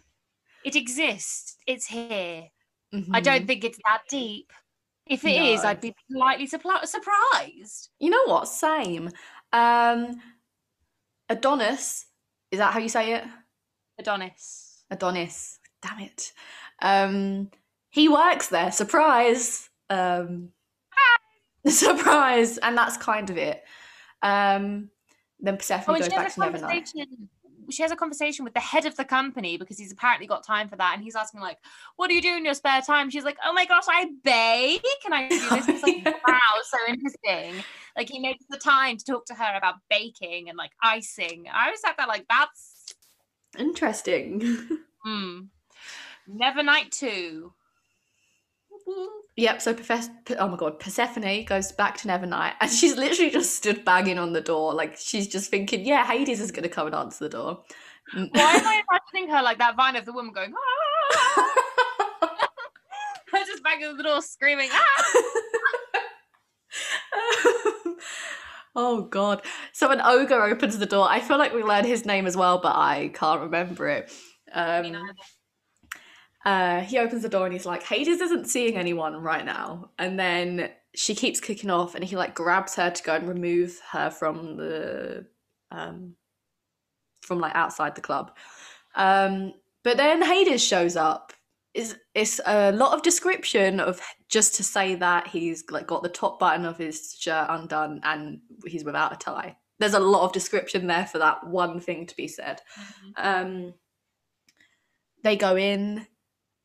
[0.63, 1.57] it exists.
[1.67, 2.49] It's here.
[3.13, 3.47] I don't Mhm.
[3.47, 4.51] think it's that deep.
[5.09, 5.69] If it is, No.
[5.69, 7.89] I'd be politely surpri- surprised.
[7.99, 8.47] You know what?
[8.47, 9.09] Same.
[9.51, 10.21] Um,
[11.27, 12.05] Adonis.
[12.51, 13.23] Is that how you say it?
[13.97, 14.83] Adonis.
[14.91, 15.59] Adonis.
[15.81, 16.31] Damn it.
[16.81, 17.49] Um,
[17.89, 18.71] he works there.
[18.71, 19.69] Surprise.
[19.89, 20.49] Um,
[21.67, 22.57] surprise.
[22.59, 23.63] And that's kind of it.
[24.21, 24.89] Um,
[25.39, 26.89] then Persephone Oh, goes back to Nevernight.
[27.71, 30.67] She has a conversation with the head of the company because he's apparently got time
[30.67, 31.57] for that, and he's asking like,
[31.95, 34.85] "What do you do in your spare time?" She's like, "Oh my gosh, I bake.
[35.03, 37.63] Can I do this?" He's like, "Wow, so interesting."
[37.95, 41.45] Like he makes the time to talk to her about baking and like icing.
[41.51, 42.79] I was sat there like, "That's
[43.57, 44.67] Interesting.
[45.01, 45.43] Hmm.
[46.29, 47.53] Nevernight two.
[49.35, 49.61] Yep.
[49.61, 53.85] So Professor, oh my god, Persephone goes back to Nevernight, and she's literally just stood
[53.85, 56.95] banging on the door, like she's just thinking, "Yeah, Hades is going to come and
[56.95, 57.63] answer the door."
[58.13, 60.53] Why am I imagining her like that vine of the woman going?
[60.55, 61.49] Ah!
[63.31, 64.69] Her just banging on the door, screaming.
[64.71, 65.13] Ah!
[68.75, 69.43] oh god.
[69.73, 71.07] So an ogre opens the door.
[71.07, 74.11] I feel like we learned his name as well, but I can't remember it.
[74.51, 74.97] Um.
[76.45, 79.91] Uh, he opens the door and he's like, Hades isn't seeing anyone right now.
[79.99, 83.79] And then she keeps kicking off and he like grabs her to go and remove
[83.91, 85.25] her from the
[85.71, 86.15] um
[87.21, 88.31] from like outside the club.
[88.95, 91.33] Um but then Hades shows up.
[91.75, 96.09] It's, it's a lot of description of just to say that he's like got the
[96.09, 99.55] top button of his shirt undone and he's without a tie.
[99.77, 102.59] There's a lot of description there for that one thing to be said.
[103.15, 103.75] Um,
[105.23, 106.07] they go in.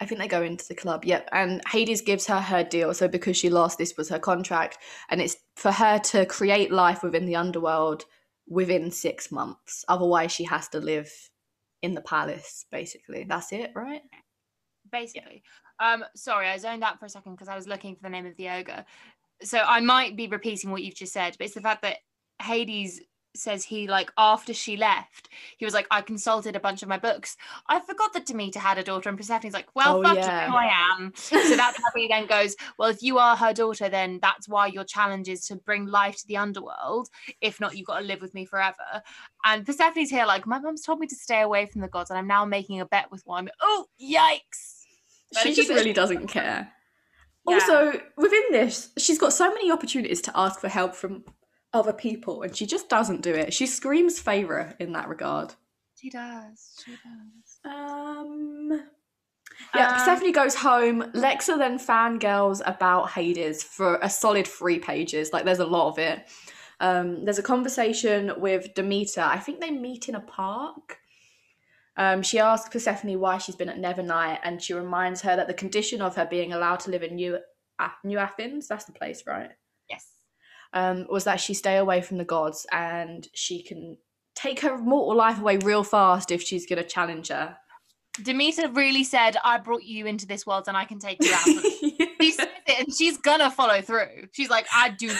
[0.04, 1.06] I think they go into the club.
[1.06, 1.30] Yep.
[1.32, 2.92] And Hades gives her her deal.
[2.92, 4.76] So because she lost, this was her contract,
[5.08, 8.04] and it's for her to create life within the underworld
[8.46, 9.82] within six months.
[9.88, 11.10] Otherwise, she has to live
[11.80, 12.66] in the palace.
[12.70, 14.02] Basically, that's it, right?
[14.92, 15.42] basically.
[15.80, 18.26] Um, sorry, I zoned out for a second because I was looking for the name
[18.26, 18.84] of the ogre.
[19.42, 21.96] so I might be repeating what you've just said, but it's the fact that
[22.42, 23.00] Hades
[23.36, 26.98] says he like after she left, he was like, I consulted a bunch of my
[26.98, 27.36] books.
[27.68, 30.48] I forgot that Demeter had a daughter, and Persephone's like, Well, Oh, fuck yeah.
[30.48, 31.12] you, I am.
[31.16, 34.66] So that's how he then goes, Well, if you are her daughter, then that's why
[34.68, 37.08] your challenge is to bring life to the underworld.
[37.40, 39.02] If not, you've got to live with me forever.
[39.44, 42.18] And Persephone's here, like, my mum's told me to stay away from the gods, and
[42.18, 43.50] I'm now making a bet with one.
[43.60, 44.82] Oh, yikes.
[45.42, 46.70] She just really doesn't care.
[47.46, 47.54] Yeah.
[47.54, 51.24] Also, within this, she's got so many opportunities to ask for help from
[51.74, 53.52] other people, and she just doesn't do it.
[53.52, 55.54] She screams favour in that regard.
[56.00, 56.74] She does.
[56.84, 57.58] She does.
[57.64, 58.82] Um.
[59.74, 61.02] Yeah, Um, Persephone goes home.
[61.12, 65.32] Lexa then fangirls about Hades for a solid three pages.
[65.32, 66.26] Like, there's a lot of it.
[66.80, 69.20] Um, there's a conversation with Demeter.
[69.20, 70.98] I think they meet in a park.
[71.96, 75.54] Um, she asks Persephone why she's been at Nevernight, and she reminds her that the
[75.54, 77.38] condition of her being allowed to live in New,
[77.78, 79.52] ah, New Athens, that's the place, right?
[80.74, 83.96] Um, was that she stay away from the gods and she can
[84.34, 87.56] take her mortal life away real fast if she's going to challenge her.
[88.22, 91.44] Demeter really said, I brought you into this world and I can take you out.
[92.20, 94.28] she says it and she's gonna follow through.
[94.32, 95.10] She's like, I do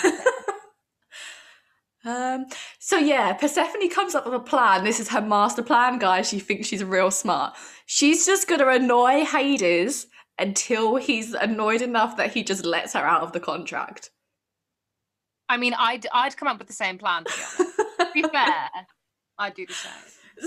[2.04, 2.46] um,
[2.78, 4.84] so yeah, Persephone comes up with a plan.
[4.84, 6.28] This is her master plan, guys.
[6.28, 7.54] She thinks she's real smart.
[7.86, 10.06] She's just to annoy Hades
[10.38, 14.10] until he's annoyed enough that he just lets her out of the contract.
[15.48, 18.04] I mean, I'd I'd come up with the same plan to be.
[18.04, 18.68] To be fair,
[19.38, 19.92] I'd do the same.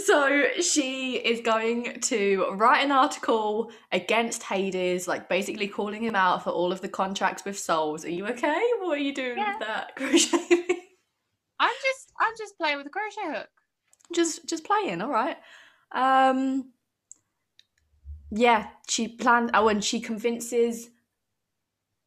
[0.04, 6.44] So she is going to write an article against Hades, like basically calling him out
[6.44, 8.04] for all of the contracts with souls.
[8.04, 8.62] Are you okay?
[8.80, 9.58] What are you doing Yeah.
[9.58, 10.66] with that crochet?
[11.60, 13.50] I'm just I'm just playing with a crochet hook.
[14.14, 15.38] just just playing, all right.
[15.94, 16.74] Um
[18.30, 20.90] yeah, she planned oh and she convinces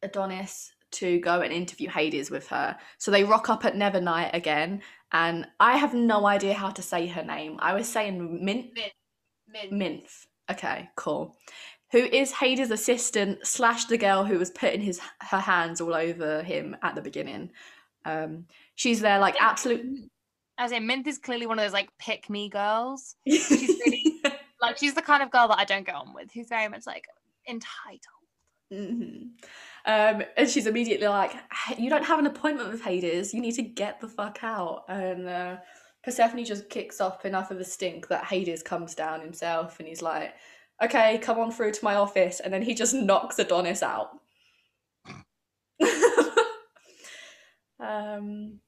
[0.03, 2.77] Adonis to go and interview Hades with her.
[2.97, 7.07] So they rock up at Nevernight again, and I have no idea how to say
[7.07, 7.57] her name.
[7.59, 8.77] I was saying Mint
[9.47, 9.71] Min.
[9.71, 10.25] Minth.
[10.49, 11.35] Okay, cool.
[11.91, 16.41] Who is Hades' assistant slash the girl who was putting his her hands all over
[16.41, 17.51] him at the beginning.
[18.05, 20.09] Um, she's there like absolute.
[20.57, 23.15] As in, Minth is clearly one of those like pick me girls.
[23.25, 24.21] really-
[24.61, 26.31] Like she's the kind of girl that I don't get on with.
[26.33, 27.05] Who's very much like
[27.47, 27.99] entitled.
[28.71, 29.29] Mhm.
[29.85, 31.33] Um, and she's immediately like,
[31.77, 33.33] "You don't have an appointment with Hades.
[33.33, 35.57] You need to get the fuck out." And uh,
[36.03, 40.01] Persephone just kicks off enough of a stink that Hades comes down himself, and he's
[40.01, 40.33] like,
[40.83, 44.09] "Okay, come on through to my office." And then he just knocks Adonis out.
[47.79, 48.59] um,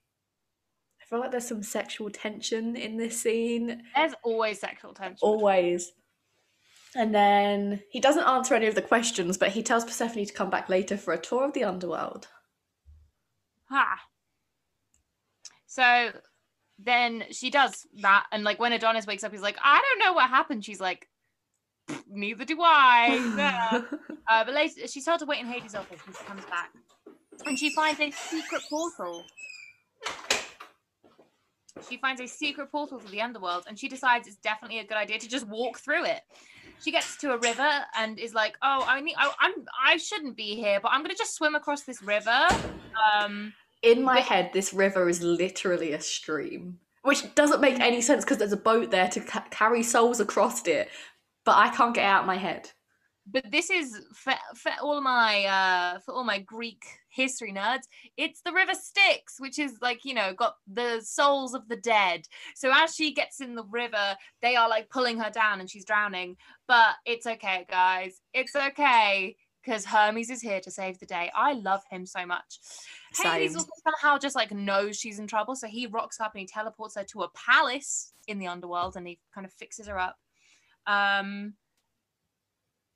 [1.02, 3.84] I feel like there's some sexual tension in this scene.
[3.96, 5.20] There's always sexual tension.
[5.22, 5.92] Always.
[6.96, 10.50] And then he doesn't answer any of the questions, but he tells Persephone to come
[10.50, 12.28] back later for a tour of the underworld.
[13.70, 14.00] Ha.
[15.66, 16.12] So
[16.78, 20.14] then she does that, and like when Adonis wakes up, he's like, I don't know
[20.14, 20.64] what happened.
[20.64, 21.08] She's like,
[22.08, 23.84] neither do I.
[24.26, 26.72] Uh, but later, she's told to wait in Hades' office when she comes back,
[27.46, 29.26] and she finds a secret portal.
[31.90, 34.96] She finds a secret portal to the underworld, and she decides it's definitely a good
[34.96, 36.22] idea to just walk through it.
[36.84, 40.36] She gets to a river and is like, "Oh, I need, I, I'm, I shouldn't
[40.38, 42.48] be here, but I'm gonna just swim across this river."
[43.14, 44.24] Um, In my Wait.
[44.24, 48.58] head, this river is literally a stream, which doesn't make any sense because there's a
[48.58, 50.90] boat there to ca- carry souls across it,
[51.46, 52.72] but I can't get it out of my head.
[53.26, 57.84] but this is for, for all my uh for all my greek history nerds.
[58.18, 62.28] It's the river styx which is like you know got the souls of the dead.
[62.56, 65.86] So as she gets in the river they are like pulling her down and she's
[65.86, 66.38] drowning.
[66.68, 68.22] But it's okay guys.
[68.34, 71.32] It's okay because hermes is here to save the day.
[71.34, 72.60] I love him so much.
[73.22, 73.60] Hades Same.
[73.60, 75.56] also somehow just like knows she's in trouble.
[75.56, 79.08] So he rocks up and he teleports her to a palace in the underworld and
[79.08, 80.18] he kind of fixes her up.
[80.86, 81.54] Um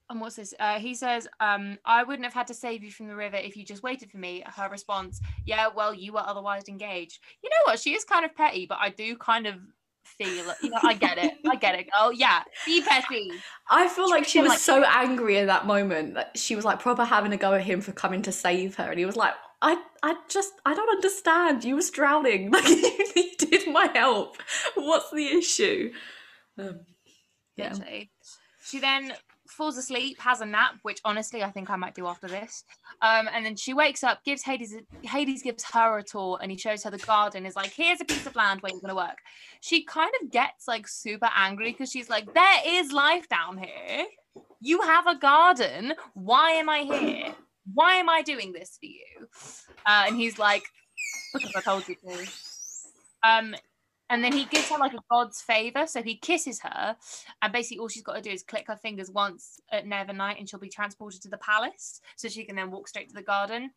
[0.10, 0.54] and what's this?
[0.60, 3.58] Uh, he says, um, I wouldn't have had to save you from the river if
[3.58, 4.44] you just waited for me.
[4.46, 7.20] Her response, Yeah, well, you were otherwise engaged.
[7.44, 7.80] You know what?
[7.80, 9.56] She is kind of petty, but I do kind of
[10.04, 11.34] feel, you know, I get it.
[11.50, 11.88] I get it.
[11.98, 13.30] Oh, yeah, be petty.
[13.70, 16.80] I feel like she was like- so angry in that moment that she was like
[16.80, 19.34] proper having a go at him for coming to save her, and he was like,
[19.62, 21.66] "I, I just, I don't understand.
[21.66, 22.52] You was drowning.
[22.52, 24.38] Like you needed my help.
[24.76, 25.92] What's the issue?"
[26.58, 26.80] Um,
[27.58, 27.74] yeah.
[27.74, 28.10] Literally.
[28.64, 29.14] She then
[29.58, 32.64] falls asleep, has a nap, which honestly I think I might do after this.
[33.02, 36.58] Um, and then she wakes up, gives Hades Hades gives her a tour, and he
[36.58, 37.46] shows her the garden.
[37.46, 39.18] Is like, here's a piece of land where you're gonna work.
[39.62, 44.06] She kind of gets like super angry because she's like, there is life down here.
[44.62, 45.94] You have a garden.
[46.14, 47.36] Why am I here?
[47.74, 49.28] why am I doing this for you?
[49.86, 50.64] Uh, and he's like,
[51.34, 52.28] because I told you to.
[53.24, 53.56] Um,
[54.10, 55.86] and then he gives her like a god's favor.
[55.88, 56.96] So he kisses her,
[57.42, 60.50] and basically all she's got to do is click her fingers once at Nevernight, and
[60.50, 63.72] she'll be transported to the palace, so she can then walk straight to the garden.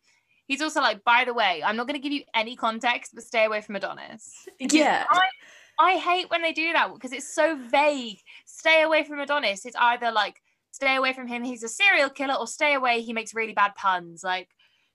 [0.47, 3.23] He's also like, by the way, I'm not going to give you any context, but
[3.23, 4.47] stay away from Adonis.
[4.59, 5.05] Yeah.
[5.09, 5.21] I,
[5.79, 8.19] I hate when they do that because it's so vague.
[8.45, 9.65] Stay away from Adonis.
[9.65, 10.41] It's either like
[10.71, 13.75] stay away from him, he's a serial killer, or stay away, he makes really bad
[13.75, 14.23] puns.
[14.23, 14.49] Like,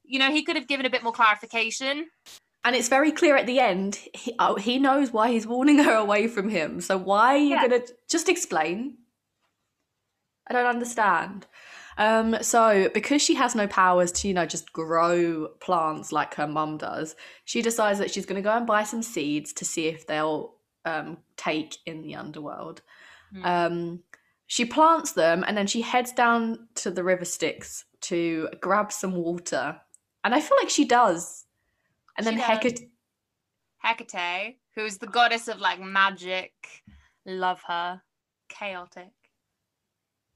[0.04, 2.06] you know, he could have given a bit more clarification.
[2.66, 4.00] And it's very clear at the end.
[4.12, 6.80] He, oh, he knows why he's warning her away from him.
[6.80, 7.62] So why are you Yeah.
[7.62, 8.98] gonna just explain?
[10.48, 11.46] I don't understand.
[11.96, 16.48] Um, so because she has no powers to, you know, just grow plants like her
[16.48, 20.08] mum does, she decides that she's gonna go and buy some seeds to see if
[20.08, 22.82] they'll um, take in the underworld.
[23.32, 23.44] Hmm.
[23.44, 24.02] Um,
[24.48, 29.12] she plants them and then she heads down to the river Styx to grab some
[29.12, 29.80] water.
[30.24, 31.45] And I feel like she does.
[32.16, 32.36] And then.
[32.36, 32.88] Hecate
[33.86, 36.52] Hecate, who's the goddess of like magic,
[37.24, 38.02] love her.
[38.48, 39.12] Chaotic.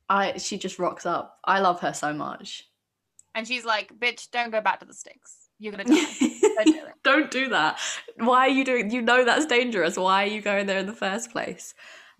[0.08, 1.38] I she just rocks up.
[1.44, 2.64] I love her so much.
[3.34, 5.48] And she's like, bitch, don't go back to the Styx.
[5.58, 6.04] You're gonna die.
[6.40, 7.78] Don't do don't do that.
[8.16, 9.96] Why are you doing you know that's dangerous.
[9.96, 11.74] Why are you going there in the first place?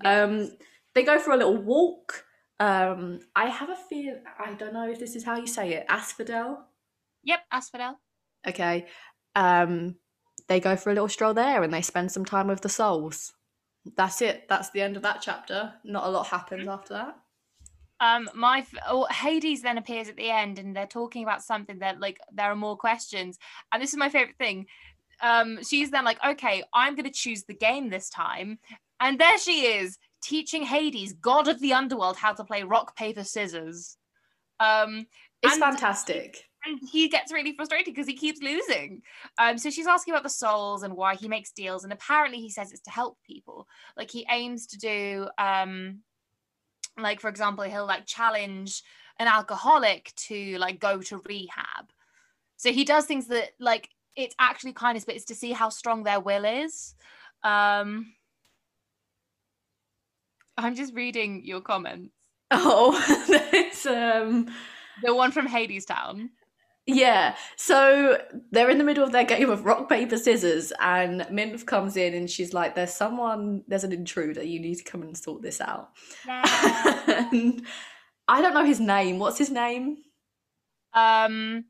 [0.04, 0.50] Um
[0.94, 2.24] they go for a little walk.
[2.60, 5.86] Um I have a feel I don't know if this is how you say it.
[5.88, 6.66] Asphodel.
[7.24, 7.98] Yep, Asphodel.
[8.46, 8.86] Okay.
[9.34, 9.96] Um
[10.48, 13.32] they go for a little stroll there and they spend some time with the souls.
[13.96, 14.46] That's it.
[14.48, 15.72] That's the end of that chapter.
[15.84, 17.16] Not a lot happens after that.
[18.00, 22.00] Um, my oh, Hades then appears at the end, and they're talking about something that
[22.00, 23.38] like there are more questions,
[23.72, 24.66] and this is my favorite thing.
[25.22, 28.58] Um, she's then like, okay, I'm gonna choose the game this time,
[29.00, 33.24] and there she is teaching Hades, god of the underworld, how to play rock paper
[33.24, 33.96] scissors.
[34.58, 35.06] Um,
[35.42, 36.49] It's And- fantastic.
[36.64, 39.02] And he gets really frustrated because he keeps losing.
[39.38, 42.50] Um, so she's asking about the souls and why he makes deals, and apparently he
[42.50, 43.66] says it's to help people.
[43.96, 46.00] Like he aims to do, um,
[46.98, 48.82] like for example, he'll like challenge
[49.18, 51.90] an alcoholic to like go to rehab.
[52.56, 56.02] So he does things that like it's actually kindness, but it's to see how strong
[56.02, 56.94] their will is.
[57.42, 58.12] Um,
[60.58, 62.12] I'm just reading your comments.
[62.50, 63.02] Oh,
[63.52, 64.50] it's um
[65.02, 66.30] The one from Hadestown.
[66.86, 68.18] Yeah, so
[68.50, 72.14] they're in the middle of their game of rock, paper, scissors, and Minthe comes in
[72.14, 75.60] and she's like, There's someone, there's an intruder, you need to come and sort this
[75.60, 75.90] out.
[76.26, 77.62] and
[78.26, 79.18] I don't know his name.
[79.18, 79.98] What's his name?
[80.92, 81.64] um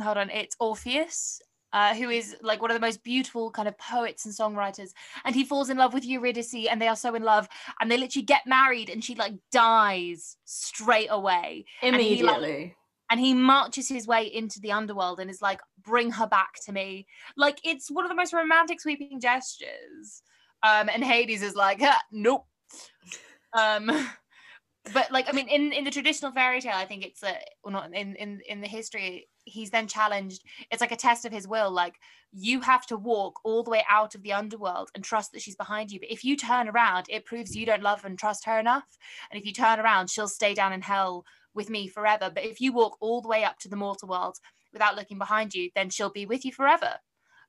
[0.00, 1.40] hold on it's orpheus
[1.72, 4.90] uh, who is like one of the most beautiful kind of poets and songwriters
[5.24, 7.48] and he falls in love with eurydice and they are so in love
[7.80, 12.76] and they literally get married and she like dies straight away And he, like- Immediately.
[13.12, 16.72] And he marches his way into the underworld and is like bring her back to
[16.72, 17.06] me.
[17.36, 20.22] Like it's one of the most romantic sweeping gestures.
[20.62, 22.46] Um and hades is like "Ah, nope.
[23.52, 23.90] Um
[24.92, 27.72] but like i mean in in the traditional fairy tale i think it's a well
[27.72, 31.46] not in in in the history he's then challenged it's like a test of his
[31.46, 31.94] will like
[32.32, 35.54] you have to walk all the way out of the underworld and trust that she's
[35.54, 38.58] behind you but if you turn around it proves you don't love and trust her
[38.58, 38.98] enough
[39.30, 42.30] and if you turn around she'll stay down in hell with me forever.
[42.32, 44.38] But if you walk all the way up to the mortal world
[44.72, 46.98] without looking behind you, then she'll be with you forever.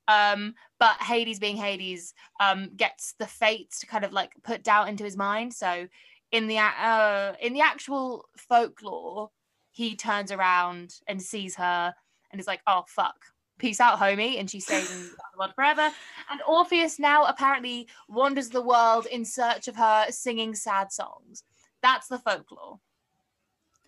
[0.07, 4.89] Um, but Hades, being Hades, um, gets the fates to kind of like put doubt
[4.89, 5.53] into his mind.
[5.53, 5.87] So
[6.31, 9.29] in the uh, in the actual folklore,
[9.71, 11.93] he turns around and sees her
[12.31, 13.15] and is like, "Oh fuck."
[13.59, 15.89] Peace out, homie, and she stays in the world forever.
[16.31, 21.43] And Orpheus now apparently wanders the world in search of her, singing sad songs.
[21.81, 22.79] That's the folklore.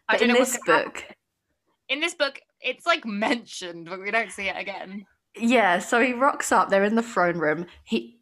[0.07, 0.91] I But don't in know this gonna happen.
[0.91, 1.15] book,
[1.89, 5.05] In this book, it's like mentioned, but we don't see it again.
[5.37, 7.65] yeah, so he rocks up, they're in the throne room.
[7.83, 8.19] He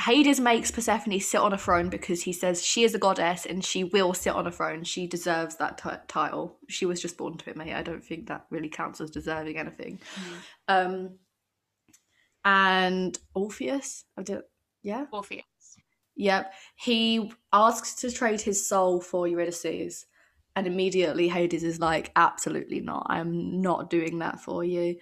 [0.00, 3.62] Hades makes Persephone sit on a throne because he says she is a goddess and
[3.62, 4.84] she will sit on a throne.
[4.84, 6.56] She deserves that ti- title.
[6.68, 7.74] She was just born to it, mate.
[7.74, 10.00] I don't think that really counts as deserving anything.
[10.66, 11.18] Um,
[12.44, 14.40] and Orpheus, I did,
[14.82, 15.44] yeah, Orpheus.
[16.16, 16.52] yep.
[16.76, 20.06] He asks to trade his soul for Eurydice,
[20.56, 23.06] and immediately Hades is like, "Absolutely not.
[23.08, 24.96] I'm not doing that for you."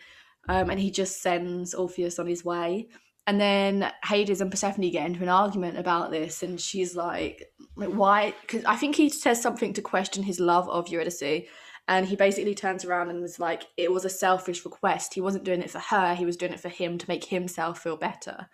[0.49, 2.89] Um, and he just sends Orpheus on his way.
[3.27, 7.45] And then Hades and Persephone get into an argument about this, and she's like,
[7.77, 11.47] "Why?" Because I think he says something to question his love of Eurydice,
[11.87, 15.15] and he basically turns around and is like, "It was a selfish request.
[15.15, 16.15] He wasn't doing it for her.
[16.15, 18.49] He was doing it for him to make himself feel better."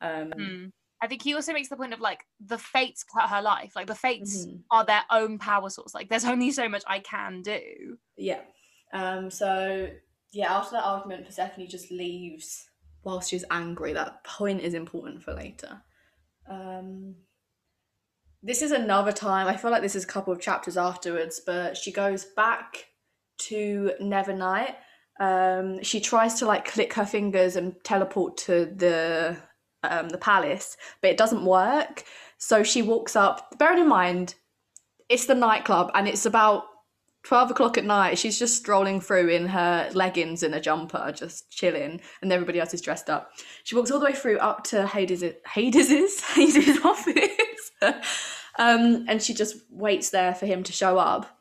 [0.00, 0.66] Um, Hmm.
[1.00, 3.72] I think he also makes the point of like the fates cut her life.
[3.76, 4.62] Like the fates mhm.
[4.70, 5.94] are their own power source.
[5.94, 7.98] Like there's only so much I can do.
[8.16, 8.40] Yeah.
[8.92, 9.88] Um, so
[10.32, 12.68] yeah, after that argument, Persephone just leaves
[13.04, 13.92] whilst she's angry.
[13.92, 15.82] That point is important for later.
[16.48, 17.14] Um,
[18.42, 19.46] this is another time.
[19.46, 22.86] I feel like this is a couple of chapters afterwards, but she goes back
[23.38, 24.74] to Nevernight.
[25.20, 29.36] Um, she tries to like click her fingers and teleport to the
[29.82, 32.04] um, the palace, but it doesn't work.
[32.38, 33.58] So she walks up.
[33.58, 34.34] Bearing in mind,
[35.08, 36.64] it's the nightclub and it's about
[37.24, 38.18] 12 o'clock at night.
[38.18, 42.74] She's just strolling through in her leggings and a jumper just chilling and everybody else
[42.74, 43.32] is dressed up.
[43.64, 47.72] She walks all the way through up to hades hades's hades' office.
[48.60, 51.38] Um, and she just waits there for him to show up.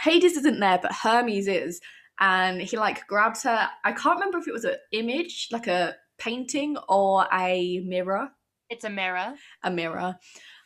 [0.00, 1.82] Hades isn't there but hermes is.
[2.18, 3.68] And he like grabs her.
[3.84, 8.28] I can't remember if it was an image like a painting or a mirror
[8.68, 9.34] It's a mirror.
[9.64, 10.16] a mirror.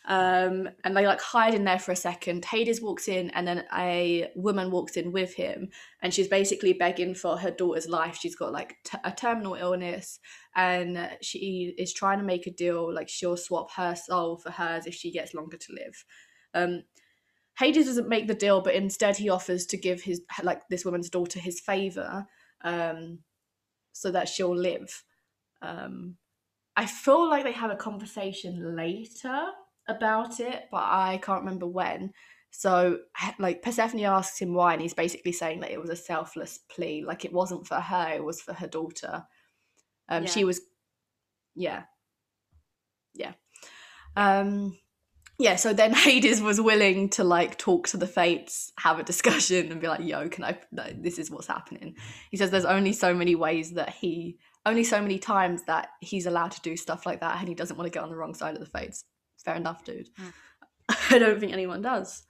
[0.07, 2.45] Um, and they like hide in there for a second.
[2.45, 5.71] Hades walks in, and then a woman walks in with him,
[6.03, 8.19] and she's basically begging for her daughter's life.
[8.21, 10.19] She's got like t- a terminal illness,
[10.55, 12.93] and she is trying to make a deal.
[12.93, 16.05] Like she'll swap her soul for hers if she gets longer to live.
[16.53, 16.83] Um,
[17.59, 21.09] Hades doesn't make the deal, but instead he offers to give his like this woman's
[21.09, 22.27] daughter his favor,
[22.63, 23.21] um,
[23.93, 25.03] so that she'll live.
[25.65, 26.17] Um,
[26.77, 29.47] I feel like they have a conversation later
[29.89, 32.13] about it, but I can't remember when.
[32.51, 32.99] So,
[33.39, 37.05] like, Persephone asks him why, and he's basically saying that it was a selfless plea.
[37.05, 39.25] Like, it wasn't for her, it was for her daughter.
[40.09, 40.31] Um, Yeah.
[40.31, 40.61] She was,
[41.55, 41.85] yeah.
[43.15, 43.33] Yeah.
[44.17, 44.79] Um,
[45.39, 49.73] yeah, so then Hades was willing to, like, talk to the fates, have a discussion,
[49.73, 50.59] and be like, yo, can I,
[50.97, 51.97] this is what's happening.
[52.31, 56.27] He says there's only so many ways that he only so many times that he's
[56.27, 58.35] allowed to do stuff like that and he doesn't want to get on the wrong
[58.35, 59.05] side of the fates.
[59.45, 60.09] Fair enough, dude.
[60.19, 60.33] Mm.
[61.11, 62.25] I don't think anyone does.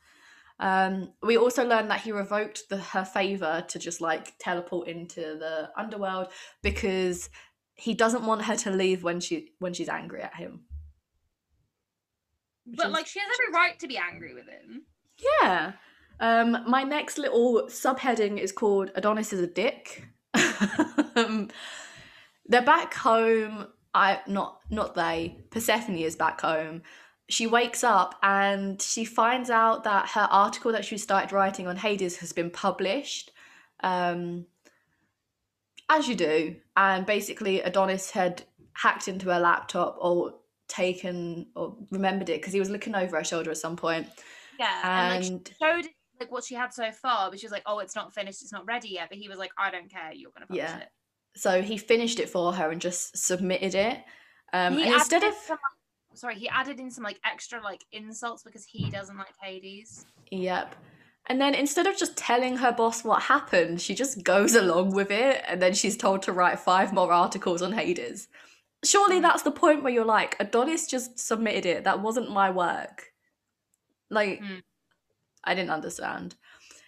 [0.61, 5.20] Um, we also learned that he revoked the, her favor to just like teleport into
[5.20, 6.28] the underworld
[6.62, 7.28] because
[7.74, 10.64] he doesn't want her to leave when she when she's angry at him.
[12.66, 14.82] Which But is- like she has every right to be angry with him.
[15.43, 15.72] Yeah.
[16.20, 20.07] Um, my next little subheading is called Adonis is a dick.
[21.16, 21.49] um,
[22.47, 23.66] they're back home.
[23.95, 25.38] I not not they.
[25.51, 26.82] Persephone is back home.
[27.28, 31.76] She wakes up and she finds out that her article that she started writing on
[31.76, 33.30] Hades has been published.
[33.82, 34.47] Um,
[35.88, 38.42] as you do, and basically Adonis had
[38.72, 40.34] hacked into her laptop or
[40.68, 44.09] taken or remembered it because he was looking over her shoulder at some point
[44.59, 44.80] Yeah,
[45.14, 45.86] and, and she showed
[46.20, 48.42] like what she had so far, but she was like, "Oh, it's not finished.
[48.42, 50.12] It's not ready yet." But he was like, "I don't care.
[50.12, 50.78] You're gonna publish Yeah.
[50.80, 50.88] it."
[51.37, 53.99] So he finished it for her and just submitted it
[54.53, 55.59] um he and instead of some,
[56.14, 60.07] sorry, he added in some like extra like insults because he doesn't like Hades.
[60.30, 60.74] yep
[61.26, 65.11] and then instead of just telling her boss what happened she just goes along with
[65.11, 68.28] it and then she's told to write five more articles on hades
[68.85, 69.22] surely Mm.
[69.22, 73.12] that's the point where you're like adonis just submitted it that wasn't my work
[74.11, 74.62] like Mm.
[75.43, 76.37] i didn't understand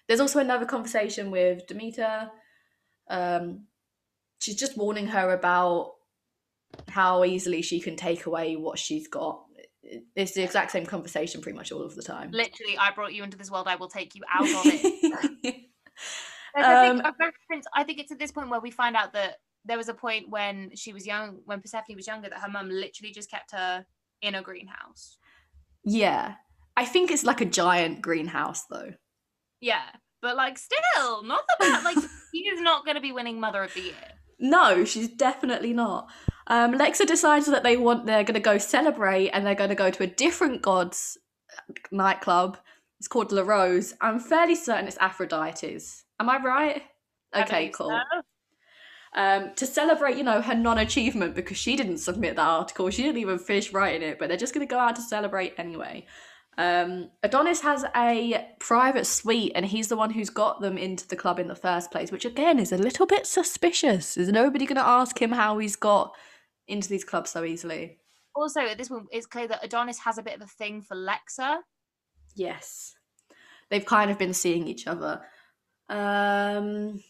[0.07, 2.31] there's also another conversation with demeter
[3.09, 3.63] um
[4.41, 5.93] she's just warning her about
[6.89, 9.43] how easily she can take away what she's got
[10.14, 13.22] it's the exact same conversation pretty much all of the time Literally, I brought you
[13.22, 13.68] into this world.
[13.68, 15.62] I will take you out of it.
[16.57, 19.37] Like, I, think, Um, I think it's at this point where we find out that
[19.64, 22.68] there was a point when she was young, when Persephone was younger, that her mum
[22.68, 23.87] literally just kept her
[24.22, 25.18] in a greenhouse.
[25.84, 26.34] yeah
[26.76, 28.93] i think it's like a giant greenhouse though
[29.61, 29.84] Yeah,
[30.20, 31.84] but like still, not the bad.
[31.84, 31.97] Like
[32.34, 34.09] she is not going to be winning Mother of the Year.
[34.39, 36.09] No, she's definitely not.
[36.49, 39.76] Um, Lexa decides that they want they're going to go celebrate and they're going to
[39.76, 41.18] go to a different god's
[41.91, 42.59] nightclub.
[42.99, 43.95] It's called La Rose.
[44.01, 46.05] I'm fairly certain it's Aphrodite's.
[46.20, 46.82] Am I right?
[47.34, 48.01] Okay, believe cool.
[48.12, 48.22] so.
[49.14, 52.91] Um, to celebrate, you know, her non-achievement because she didn't submit that article.
[52.91, 55.55] She didn't even finish writing it, but they're just going to go out to celebrate
[55.57, 56.07] anyway.
[56.59, 61.17] Um, Adonis has a private suite, and he's the one who's got them into the
[61.17, 64.17] club in the first place, which again is a little bit suspicious.
[64.17, 66.15] Is nobody going to ask him how he's got
[66.67, 67.99] into these clubs so easily?
[68.35, 70.97] Also, at this point, it's clear that Adonis has a bit of a thing for
[70.97, 71.59] Lexa.
[72.35, 72.95] Yes,
[73.71, 75.21] they've kind of been seeing each other.
[75.89, 77.03] Um,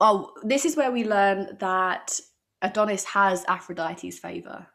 [0.00, 2.18] oh, this is where we learn that
[2.60, 4.66] Adonis has Aphrodite's favor.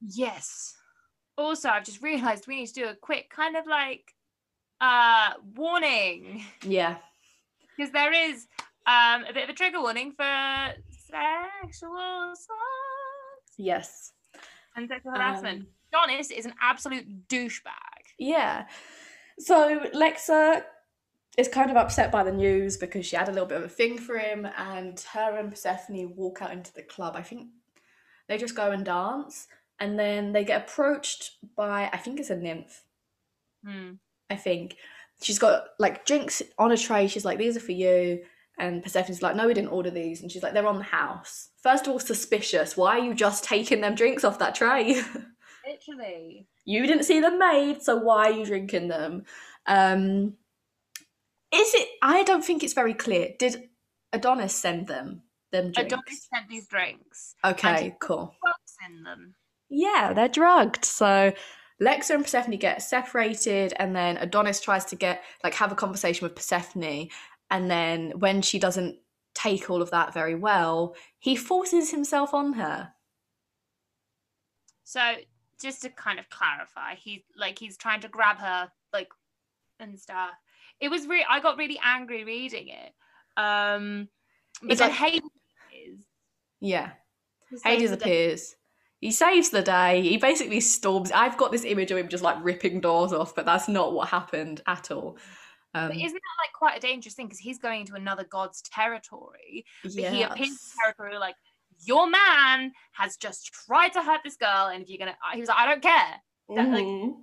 [0.00, 0.74] Yes.
[1.36, 4.14] Also, I've just realised we need to do a quick kind of like
[4.80, 6.96] uh warning Yeah,
[7.76, 8.46] because there is
[8.86, 14.12] um a bit of a trigger warning for sexual assault yes.
[14.76, 15.60] and sexual harassment.
[15.60, 17.70] Um, Adonis is an absolute douchebag.
[18.18, 18.66] Yeah.
[19.38, 20.64] So Lexa
[21.36, 23.68] is kind of upset by the news because she had a little bit of a
[23.68, 27.14] thing for him, and her and Persephone walk out into the club.
[27.16, 27.48] I think
[28.28, 29.48] they just go and dance,
[29.80, 32.82] and then they get approached by I think it's a nymph.
[33.66, 33.92] Hmm.
[34.30, 34.76] I think
[35.22, 37.06] she's got like drinks on a tray.
[37.08, 38.22] She's like, "These are for you."
[38.58, 41.50] And Persephone's like, "No, we didn't order these." And she's like, "They're on the house."
[41.62, 42.76] First of all, suspicious.
[42.76, 45.02] Why are you just taking them drinks off that tray?
[45.66, 46.46] Literally.
[46.66, 49.24] you didn't see them made, so why are you drinking them?
[49.66, 50.34] Um,
[51.52, 51.88] is it?
[52.02, 53.30] I don't think it's very clear.
[53.38, 53.70] Did
[54.12, 55.22] Adonis send them
[55.52, 55.92] them drinks?
[55.92, 57.34] Adonis sent these drinks.
[57.44, 58.34] Okay, cool.
[58.86, 59.34] In them.
[59.76, 60.84] Yeah, they're drugged.
[60.84, 61.32] So
[61.82, 66.24] Lexa and Persephone get separated, and then Adonis tries to get like have a conversation
[66.24, 67.08] with Persephone,
[67.50, 68.98] and then when she doesn't
[69.34, 72.92] take all of that very well, he forces himself on her.
[74.84, 75.00] So
[75.60, 79.08] just to kind of clarify, he's like he's trying to grab her like
[79.80, 80.30] and stuff.
[80.80, 82.92] It was really I got really angry reading it.
[83.36, 84.08] Um
[84.62, 86.06] but It's then like- Hades
[86.60, 86.92] Yeah,
[87.50, 88.02] he saves Hades the day.
[88.04, 88.54] appears.
[89.04, 90.00] He saves the day.
[90.00, 91.12] He basically storms.
[91.12, 94.08] I've got this image of him just like ripping doors off, but that's not what
[94.08, 95.18] happened at all.
[95.74, 97.26] Um, But isn't that like quite a dangerous thing?
[97.26, 99.66] Because he's going into another god's territory.
[99.82, 100.74] But he appears in yes.
[100.82, 101.34] territory like
[101.84, 105.50] your man has just tried to hurt this girl, and if you're gonna, he was
[105.50, 106.14] like, I don't care.
[106.56, 107.14] That, like.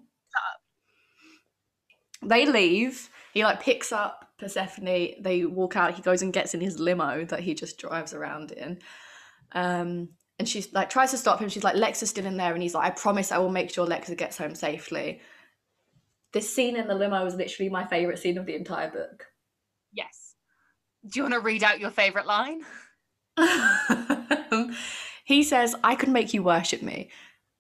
[2.22, 3.10] They leave.
[3.34, 5.16] He like picks up Persephone.
[5.20, 5.96] They walk out.
[5.96, 8.78] He goes and gets in his limo that he just drives around in.
[9.54, 10.10] Um,
[10.42, 11.50] and she's like tries to stop him.
[11.50, 13.86] She's like, Lexa's still in there, and he's like, I promise I will make sure
[13.86, 15.22] Lexa gets home safely.
[16.34, 19.28] This scene in the limo is literally my favorite scene of the entire book.
[19.94, 20.34] Yes.
[21.08, 22.62] Do you want to read out your favorite line?
[25.26, 27.12] he says, I could make you worship me.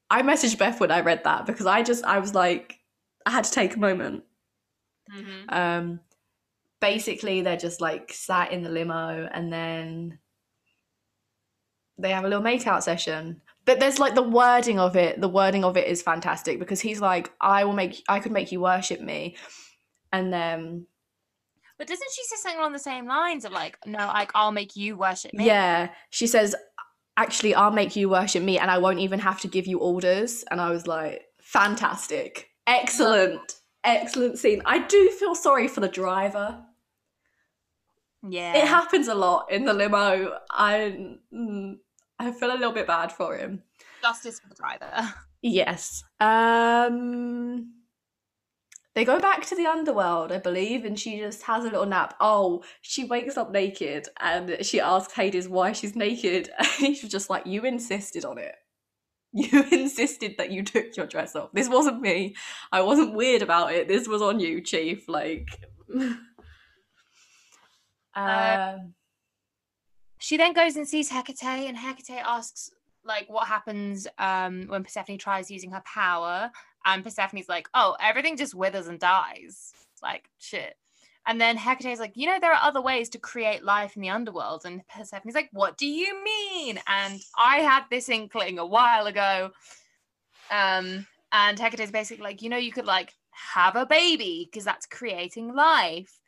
[0.09, 2.79] I messaged Beth when I read that because I just I was like,
[3.27, 4.23] I had to take a moment.
[5.15, 5.55] Mm-hmm.
[5.55, 5.99] Um,
[6.79, 10.17] basically, they're just like sat in the limo and then
[12.01, 13.41] they have a little makeout session.
[13.65, 15.21] But there's like the wording of it.
[15.21, 18.51] The wording of it is fantastic because he's like, "I will make, I could make
[18.51, 19.35] you worship me,"
[20.11, 20.87] and then
[21.77, 24.75] But doesn't she say something along the same lines of like, no, like I'll make
[24.75, 25.45] you worship me?
[25.45, 26.55] yeah, she says,
[27.17, 30.43] "Actually, I'll make you worship me, and I won't even have to give you orders."
[30.49, 36.65] And I was like, "Fantastic, excellent, excellent scene." I do feel sorry for the driver.
[38.27, 38.55] Yeah.
[38.55, 40.37] It happens a lot in the limo.
[40.51, 41.77] I mm,
[42.21, 43.63] I feel a little bit bad for him.
[44.01, 45.13] Justice for the driver.
[45.41, 46.03] Yes.
[46.19, 47.73] Um
[48.93, 52.15] they go back to the underworld, I believe, and she just has a little nap.
[52.19, 56.49] Oh, she wakes up naked and she asks Hades why she's naked.
[56.59, 58.55] And he's just like, You insisted on it.
[59.33, 61.53] You insisted that you took your dress off.
[61.53, 62.35] This wasn't me.
[62.73, 63.87] I wasn't weird about it.
[63.87, 65.07] This was on you, Chief.
[65.07, 65.47] Like
[68.13, 68.93] um
[70.21, 72.69] She then goes and sees Hecate, and Hecate asks
[73.03, 76.51] like what happens um when Persephone tries using her power,
[76.85, 80.75] and Persephone's like, "Oh, everything just withers and dies." Like shit.
[81.25, 84.09] And then Hecate's like, "You know, there are other ways to create life in the
[84.11, 89.07] underworld." And Persephone's like, "What do you mean?" And I had this inkling a while
[89.07, 89.51] ago.
[90.51, 94.85] Um, and Hecate's basically like, "You know, you could like have a baby because that's
[94.85, 96.19] creating life."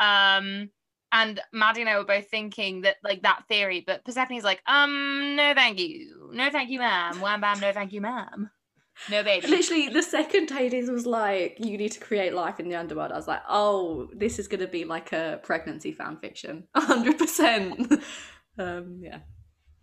[0.00, 0.70] Um,
[1.12, 5.34] and Maddie and I were both thinking that like that theory, but Persephone's like, um,
[5.36, 7.20] no, thank you, no, thank you, ma'am.
[7.20, 8.50] Wham bam, no, thank you, ma'am.
[9.10, 9.46] No baby.
[9.46, 13.16] Literally, the second Hades was like, "You need to create life in the underworld," I
[13.16, 18.02] was like, "Oh, this is gonna be like a pregnancy fan fiction, hundred percent."
[18.58, 19.18] Um, yeah.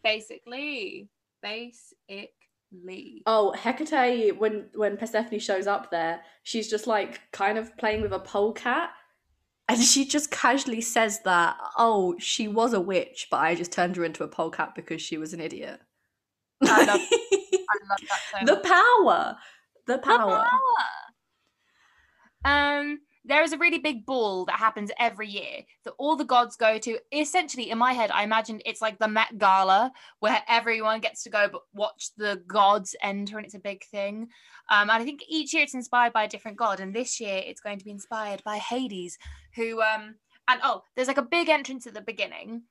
[0.03, 1.09] Basically,
[1.41, 3.21] basically.
[3.27, 8.13] Oh, Hecate, when when Persephone shows up there, she's just like kind of playing with
[8.13, 8.89] a polecat,
[9.69, 13.95] and she just casually says that, "Oh, she was a witch, but I just turned
[13.95, 15.79] her into a polecat because she was an idiot."
[16.63, 18.63] I love- I love that so the much.
[18.63, 19.37] power,
[19.87, 20.47] the The power.
[22.45, 26.55] Um, there is a really big ball that happens every year that all the gods
[26.55, 26.97] go to.
[27.11, 31.29] Essentially, in my head, I imagined it's like the Met Gala where everyone gets to
[31.29, 34.27] go but watch the gods enter, and it's a big thing.
[34.69, 37.41] Um, and I think each year it's inspired by a different god, and this year
[37.45, 39.17] it's going to be inspired by Hades,
[39.55, 40.15] who um,
[40.47, 42.63] and oh, there's like a big entrance at the beginning.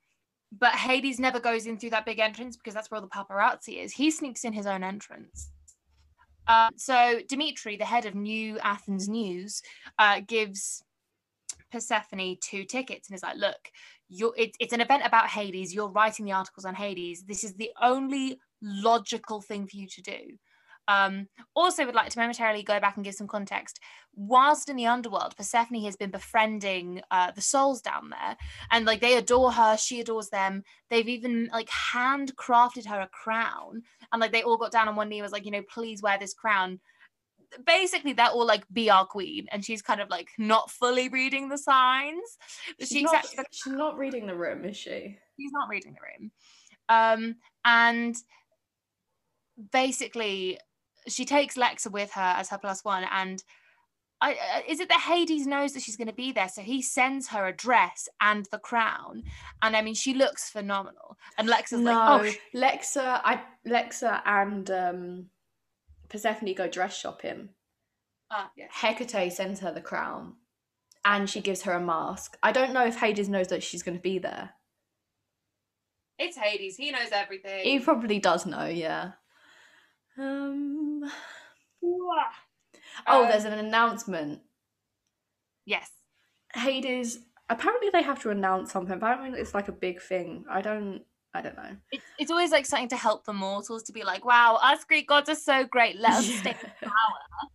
[0.59, 3.83] But Hades never goes in through that big entrance because that's where all the paparazzi
[3.83, 3.93] is.
[3.95, 5.52] He sneaks in his own entrance.
[6.47, 9.63] Uh, so Demetri, the head of New Athens News,
[9.99, 10.83] uh, gives
[11.71, 13.71] Persephone two tickets and is like, "Look,
[14.09, 15.75] you're it, it's an event about Hades.
[15.75, 17.25] You're writing the articles on Hades.
[17.25, 20.39] This is the only logical thing for you to do.
[20.93, 23.81] Um, also, would like to momentarily go back and give some context.
[24.15, 28.37] Whilst in the underworld, Persephone has been befriending uh, the souls down there,
[28.71, 30.63] and like they adore her, she adores them.
[30.91, 33.83] They've even like handcrafted her a crown,
[34.13, 36.03] and like they all got down on one knee, and was like, you know, please
[36.03, 36.81] wear this crown.
[37.67, 41.49] Basically, they're all like, be our queen, and she's kind of like not fully reading
[41.49, 42.39] the signs.
[42.81, 45.19] She's she not, the she's not reading the room, is she?
[45.39, 46.31] She's not reading the room
[46.89, 48.17] um and
[49.71, 50.59] basically
[51.09, 53.43] she takes lexa with her as her plus one and
[54.23, 56.81] I, uh, is it that Hades knows that she's going to be there, so he
[56.81, 59.25] sends her a dress and the crown,
[59.61, 61.17] and I mean she looks phenomenal.
[61.37, 65.27] And Lexa's no, like, oh, Lexa, I Lexa and um,
[66.09, 67.49] Persephone go dress shopping.
[68.31, 68.71] ah, yes.
[68.73, 70.35] Hecate sends her the crown,
[71.05, 72.37] and she gives her a mask.
[72.45, 74.51] I don't know if Hades knows that she's going to be there.
[76.17, 76.77] it's Hades.
[76.77, 77.65] He knows everything.
[77.65, 79.13] He probably does know, yeah.
[80.19, 81.11] Um.
[81.85, 84.41] Oh, Um, there's an announcement.
[85.65, 85.91] yes.
[86.55, 87.19] Hades.
[87.49, 88.99] Apparently, they have to announce something.
[88.99, 90.45] But I don't think it's like a big thing.
[90.51, 91.03] I don't.
[91.35, 91.77] I don't know.
[91.91, 95.09] It's, it's always like something to help the mortals to be like, wow, us Greek
[95.09, 95.97] gods are so great.
[95.97, 96.91] Let us stay in power.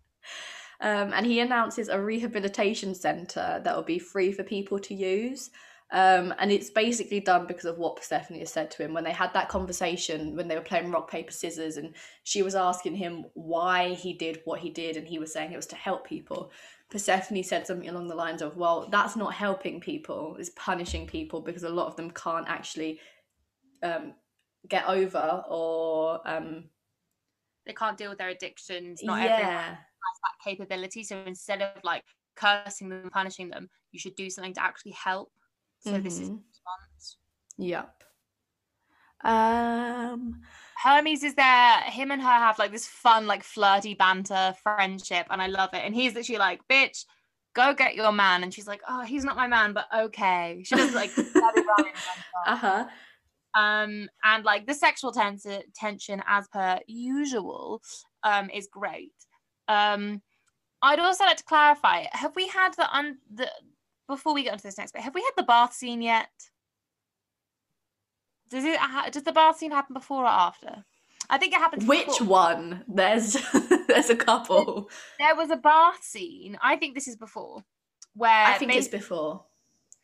[0.79, 5.49] Um, and he announces a rehabilitation center that will be free for people to use.
[5.91, 9.13] Um, and it's basically done because of what Persephone has said to him when they
[9.13, 13.25] had that conversation when they were playing rock paper scissors, and she was asking him
[13.35, 16.51] why he did what he did, and he was saying it was to help people.
[16.89, 21.39] Persephone said something along the lines of, "Well, that's not helping people; it's punishing people
[21.39, 22.99] because a lot of them can't actually
[23.81, 24.13] um,
[24.67, 26.65] get over or um,
[27.65, 29.01] They can't deal with their addictions.
[29.03, 31.03] Not everyone yeah." has that capability.
[31.03, 32.03] So instead of like
[32.35, 35.31] cursing them, punishing them, you should do something to actually help.
[35.79, 36.41] So this is the Mhm.
[37.59, 38.03] Yep.
[39.23, 40.41] Um.
[40.83, 41.81] Hermes is there.
[41.81, 45.81] Him and her have like this fun, like flirty banter friendship, and I love it.
[45.83, 47.05] And he's literally like, "Bitch,
[47.55, 50.75] go get your man," and she's like, "Oh, he's not my man, but okay." She
[50.75, 52.45] does like Debbie Ryan banter.
[52.45, 52.87] Uh huh.
[53.55, 57.81] um and like the sexual tens- tension as per usual
[58.23, 59.13] um is great
[59.69, 60.21] um
[60.83, 63.49] i'd also like to clarify have we had the un the
[64.07, 66.29] before we get into this next bit have we had the bath scene yet
[68.49, 68.79] does it
[69.11, 70.85] does the bath scene happen before or after
[71.29, 72.27] i think it happens Which before.
[72.27, 72.83] one?
[72.87, 73.33] There's
[73.87, 74.89] there's a couple.
[75.19, 77.63] there was a bath scene i think this is before
[78.17, 79.43] where I think it's before.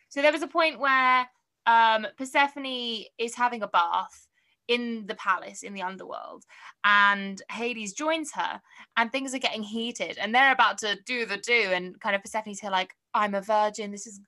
[0.10, 1.28] So there was a point where
[1.66, 4.28] um, Persephone is having a bath
[4.68, 6.44] in the palace in the underworld,
[6.86, 8.62] and Hades joins her,
[8.96, 12.22] and things are getting heated, and they're about to do the do, and kind of
[12.22, 13.92] Persephone's here like, "I'm a virgin.
[13.92, 14.20] This is,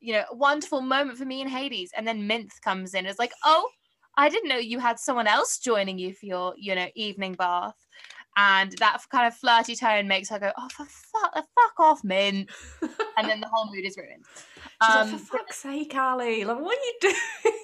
[0.00, 3.18] you know, a wonderful moment for me in Hades." And then Minthe comes in, It's
[3.18, 3.68] like, "Oh,
[4.16, 7.76] I didn't know you had someone else joining you for your, you know, evening bath."
[8.36, 12.02] And that kind of flirty tone makes her go, "Oh, for fuck, the fuck off,
[12.04, 12.50] Mint,"
[13.16, 14.24] and then the whole mood is ruined.
[14.80, 17.54] Um, like, for fuck's sake, Ali, like, what are you doing?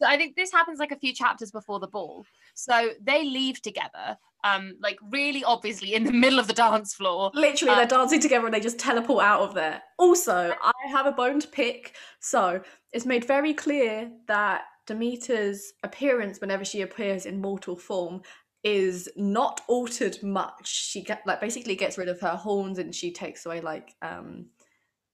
[0.00, 2.24] So I think this happens like a few chapters before the ball.
[2.58, 7.30] So they leave together, um, like really obviously in the middle of the dance floor.
[7.32, 9.80] Literally, Uh, they're dancing together and they just teleport out of there.
[9.96, 11.94] Also, I have a bone to pick.
[12.18, 12.60] So
[12.92, 18.22] it's made very clear that Demeter's appearance, whenever she appears in mortal form,
[18.64, 20.66] is not altered much.
[20.66, 24.46] She get like basically gets rid of her horns and she takes away like um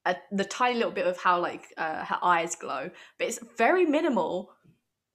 [0.07, 3.84] a, the tiny little bit of how like uh, her eyes glow, but it's very
[3.84, 4.53] minimal.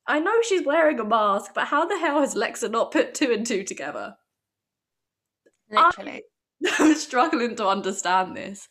[0.09, 3.31] I know she's wearing a mask, but how the hell has Lexa not put two
[3.31, 4.17] and two together?
[5.69, 6.23] Literally.
[6.79, 8.67] I'm struggling to understand this.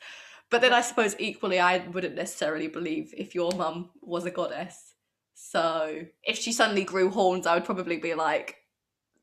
[0.51, 4.95] But then I suppose equally, I wouldn't necessarily believe if your mum was a goddess.
[5.35, 8.57] So if she suddenly grew horns, I would probably be like,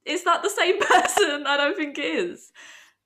[0.05, 1.45] is that the same person?
[1.45, 2.51] I don't think it is.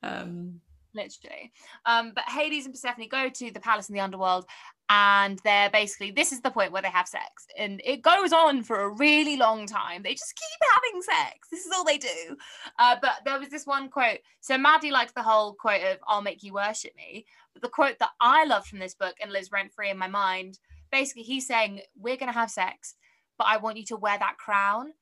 [0.03, 0.61] Um,
[0.93, 1.51] literally.
[1.85, 4.45] Um, but Hades and Persephone go to the palace in the underworld,
[4.89, 8.63] and they're basically this is the point where they have sex, and it goes on
[8.63, 10.01] for a really long time.
[10.01, 11.47] They just keep having sex.
[11.51, 12.37] This is all they do.
[12.79, 14.19] Uh, but there was this one quote.
[14.41, 17.99] So Maddie liked the whole quote of "I'll make you worship me," but the quote
[17.99, 20.59] that I love from this book and lives rent free in my mind.
[20.91, 22.95] Basically, he's saying we're gonna have sex,
[23.37, 24.93] but I want you to wear that crown.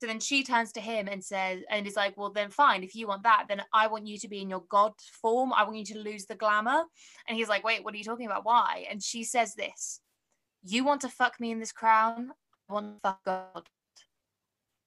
[0.00, 2.84] So then she turns to him and says, and is like, well, then fine.
[2.84, 5.52] If you want that, then I want you to be in your God form.
[5.52, 6.84] I want you to lose the glamour.
[7.26, 8.44] And he's like, wait, what are you talking about?
[8.44, 8.86] Why?
[8.90, 10.00] And she says this
[10.62, 12.30] You want to fuck me in this crown?
[12.70, 13.68] I want to fuck God.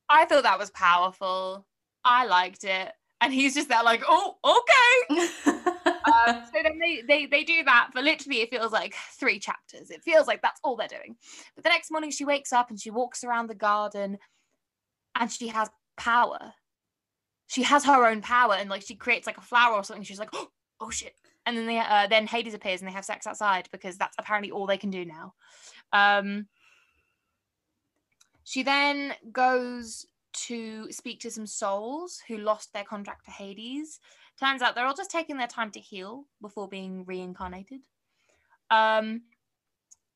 [0.08, 1.66] I thought that was powerful.
[2.04, 2.92] I liked it.
[3.20, 5.28] And he's just there, like, oh, okay.
[6.04, 9.90] Um, so then they, they they do that for literally it feels like three chapters.
[9.90, 11.16] It feels like that's all they're doing.
[11.56, 14.18] But the next morning she wakes up and she walks around the garden
[15.16, 16.54] and she has power.
[17.48, 20.04] she has her own power and like she creates like a flower or something.
[20.04, 20.50] She's like, oh,
[20.80, 21.16] oh shit.
[21.46, 24.52] And then they uh, then Hades appears and they have sex outside because that's apparently
[24.52, 25.34] all they can do now.
[25.92, 26.48] Um,
[28.44, 34.00] she then goes to speak to some souls who lost their contract to Hades.
[34.40, 37.82] Turns out they're all just taking their time to heal before being reincarnated.
[38.70, 39.24] Um,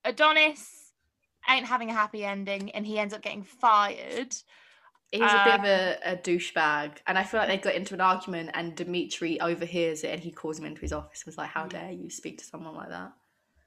[0.03, 0.93] Adonis
[1.49, 4.33] ain't having a happy ending and he ends up getting fired.
[5.11, 8.01] He's a bit of a, a douchebag, and I feel like they got into an
[8.01, 11.21] argument, and Demetri overhears it, and he calls him into his office.
[11.21, 11.69] and Was like, "How Mm.
[11.69, 13.13] dare you speak to someone like that?"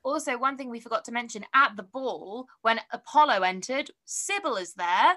[0.02, 4.74] Also, one thing we forgot to mention at the ball when Apollo entered, Sybil is
[4.74, 5.16] there.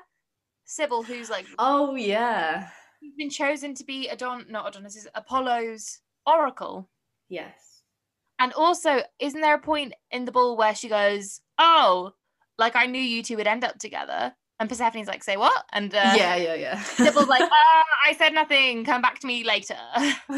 [0.65, 2.69] Sybil, who's like Oh yeah,
[2.99, 6.89] he's been chosen to be Adon not Adonis, is Apollo's oracle.
[7.29, 7.83] yes.
[8.39, 12.13] And also, isn't there a point in the ball where she goes, "Oh,
[12.57, 15.91] like I knew you two would end up together," and Persephone's like, "Say what?" And
[15.95, 16.79] uh, yeah, yeah, yeah.
[16.83, 18.85] Sybil's like, "Ah, I said nothing.
[18.85, 19.75] Come back to me later."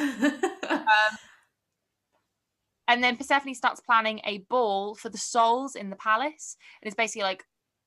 [2.88, 6.96] and then Persephone starts planning a ball for the souls in the palace, and it's
[6.96, 7.44] basically like,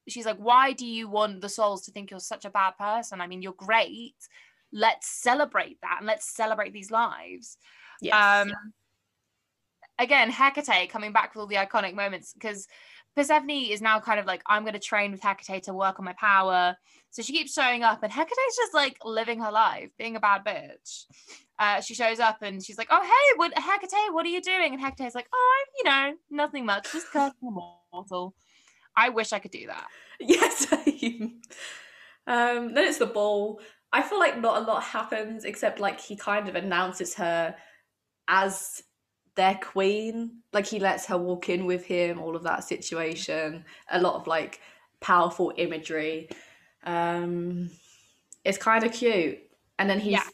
[0.09, 3.23] she's like, "Why do you want the souls to think you're such a bad person?
[3.23, 4.17] I mean, you're great.
[4.75, 7.57] Let's celebrate that and let's celebrate these lives."
[8.03, 8.47] yes.
[8.47, 8.53] Um,
[9.99, 12.67] again, Hecate coming back with all the iconic moments because
[13.17, 16.05] Persephone is now kind of like, I'm going to train with Hecate to work on
[16.05, 16.77] my power.
[17.11, 20.45] So she keeps showing up, and Hecate's just like living her life, being a bad
[20.45, 21.05] bitch.
[21.59, 24.75] Uh, she shows up and she's like, Oh, hey, what, Hecate, what are you doing?
[24.75, 27.57] And Hecate's like, Oh, you know, nothing much, just cursing
[27.93, 28.35] mortal.
[28.95, 29.87] I wish I could do that.
[30.19, 30.73] Yes.
[32.27, 33.61] um, then it's the ball.
[33.93, 37.55] I feel like not a lot happens except like he kind of announces her
[38.27, 38.83] as
[39.37, 40.43] their queen.
[40.53, 43.65] Like he lets her walk in with him, all of that situation.
[43.91, 44.61] A lot of like
[45.01, 46.29] powerful imagery.
[46.85, 47.71] Um,
[48.45, 49.39] it's kind of cute.
[49.79, 50.25] And then he's, Yeah.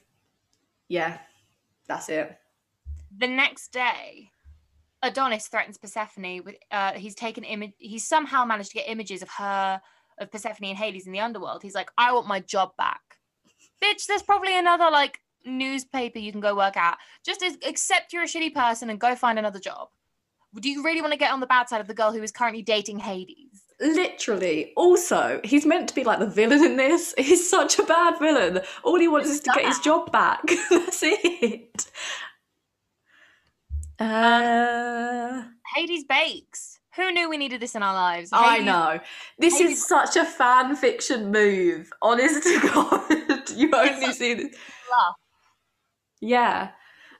[0.88, 1.18] yeah,
[1.88, 2.38] that's it.
[3.18, 4.30] the next day
[5.04, 9.28] adonis threatens persephone with uh he's taken image he's somehow managed to get images of
[9.28, 9.80] her
[10.18, 13.00] of persephone and hades in the underworld he's like i want my job back
[13.82, 18.26] bitch there's probably another like newspaper you can go work at just accept you're a
[18.26, 19.88] shitty person and go find another job
[20.60, 22.30] do you really want to get on the bad side of the girl who is
[22.30, 24.72] currently dating hades Literally.
[24.76, 27.14] Also, he's meant to be like the villain in this.
[27.18, 28.60] He's such a bad villain.
[28.84, 30.40] All he wants is to get his job back.
[30.70, 31.90] That's it.
[33.98, 35.42] Uh,
[35.74, 39.00] hades bakes who knew we needed this in our lives I know.
[39.38, 41.90] This Hades- is such a fan fiction move.
[42.02, 43.50] Honest to God.
[43.50, 44.56] You only see this.
[44.90, 45.14] Laugh.
[46.22, 46.70] Yeah.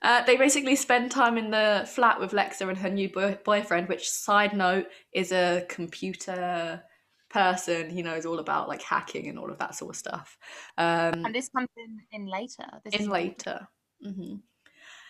[0.01, 3.89] Uh, they basically spend time in the flat with Lexa and her new boy- boyfriend,
[3.89, 6.83] which, side note, is a computer
[7.29, 7.91] person.
[7.91, 10.39] He knows all about like hacking and all of that sort of stuff.
[10.79, 13.69] Um, and this comes in in later this in later.
[14.03, 14.37] hmm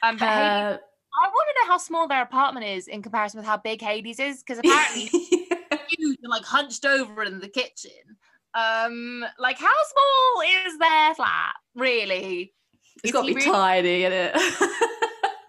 [0.03, 0.79] um, but Hades Uh,
[1.25, 4.19] I want to know how small their apartment is in comparison with how big Hades
[4.19, 8.17] is, because apparently it's huge and like hunched over in the kitchen.
[8.55, 11.55] Um, like how small is their flat?
[11.75, 12.55] Really?
[13.03, 14.37] It's got to be really- tiny, isn't it?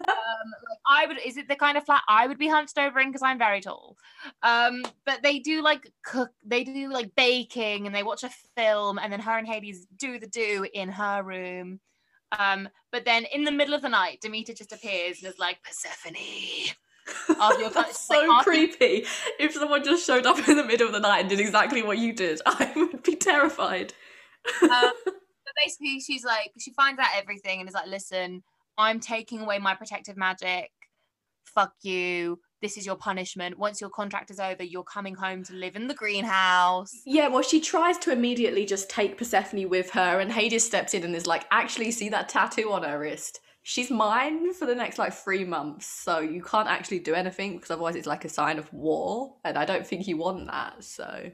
[0.06, 1.18] Um, like I would.
[1.24, 3.62] Is it the kind of flat I would be hunched over in because I'm very
[3.62, 3.96] tall?
[4.42, 6.28] Um, but they do like cook.
[6.44, 10.18] They do like baking, and they watch a film, and then her and Hades do
[10.18, 11.80] the do in her room.
[12.38, 15.58] Um, but then in the middle of the night, Demeter just appears and is like
[15.62, 16.74] Persephone.
[17.28, 19.06] That's like so after- creepy.
[19.38, 21.96] If someone just showed up in the middle of the night and did exactly what
[21.96, 23.94] you did, I would be terrified.
[24.62, 24.92] Um,
[25.62, 28.42] basically, she's like, she finds out everything and is like, listen,
[28.76, 30.70] I'm taking away my protective magic.
[31.44, 32.40] Fuck you.
[32.62, 33.58] This is your punishment.
[33.58, 36.90] Once your contract is over, you're coming home to live in the greenhouse.
[37.04, 41.04] Yeah, well, she tries to immediately just take Persephone with her, and Hades steps in
[41.04, 43.40] and is like, actually, see that tattoo on her wrist?
[43.62, 47.70] She's mine for the next like three months, so you can't actually do anything because
[47.70, 50.82] otherwise it's like a sign of war, and I don't think you want that.
[50.82, 51.30] So,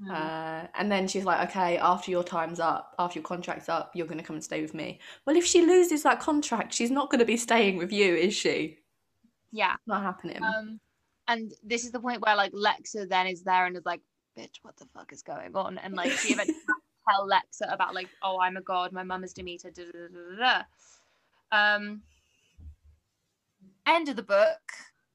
[0.00, 0.10] Hmm.
[0.12, 4.06] uh, and then she's like, okay, after your time's up, after your contract's up, you're
[4.06, 5.00] going to come and stay with me.
[5.26, 8.34] Well, if she loses that contract, she's not going to be staying with you, is
[8.34, 8.78] she?
[9.50, 9.74] yeah.
[9.86, 10.42] Not happening.
[10.42, 10.78] Um,
[11.26, 14.00] and this is the point where like Lexa then is there and is like,
[14.38, 15.78] bitch, what the fuck is going on?
[15.78, 16.56] And like she eventually
[17.10, 19.70] tell Lexa about like, oh, I'm a god, my mum is Demeter.
[19.70, 20.62] Da, da,
[21.50, 21.74] da.
[21.76, 22.02] Um,
[23.86, 24.60] end of the book.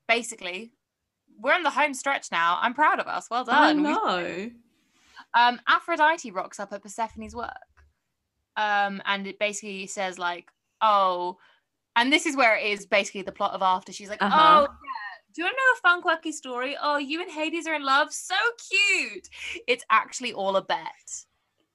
[0.07, 0.73] Basically,
[1.39, 2.57] we're on the home stretch now.
[2.61, 3.27] I'm proud of us.
[3.31, 3.83] Well I done.
[3.83, 4.51] We've- know.
[5.33, 7.51] Um, Aphrodite rocks up at Persephone's work.
[8.55, 10.49] Um, and it basically says like,
[10.81, 11.37] oh,
[11.95, 13.91] and this is where it is basically the plot of After.
[13.91, 14.67] She's like, Uh-huh.
[14.67, 14.73] oh
[15.33, 16.77] do you want to know a fun quirky story?
[16.81, 18.13] Oh, you and Hades are in love.
[18.13, 18.35] So
[18.69, 19.27] cute.
[19.67, 21.25] It's actually all a bet.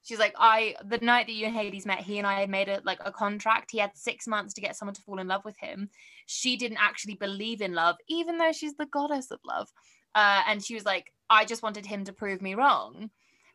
[0.02, 2.68] She's like, I the night that you and Hades met, he and I had made
[2.68, 3.70] a like a contract.
[3.70, 5.90] He had six months to get someone to fall in love with him.
[6.26, 9.68] She didn't actually believe in love, even though she's the goddess of love.
[10.14, 13.10] Uh, and she was like, I just wanted him to prove me wrong.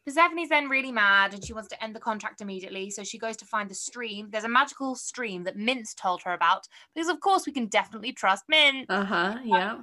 [0.05, 2.89] Persephone's then really mad and she wants to end the contract immediately.
[2.89, 4.29] So she goes to find the stream.
[4.31, 8.11] There's a magical stream that Mint told her about because, of course, we can definitely
[8.11, 8.85] trust Mint.
[8.89, 9.37] Uh huh.
[9.43, 9.77] Yeah.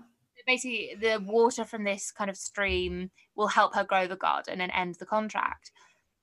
[0.47, 4.73] Basically, the water from this kind of stream will help her grow the garden and
[4.75, 5.71] end the contract.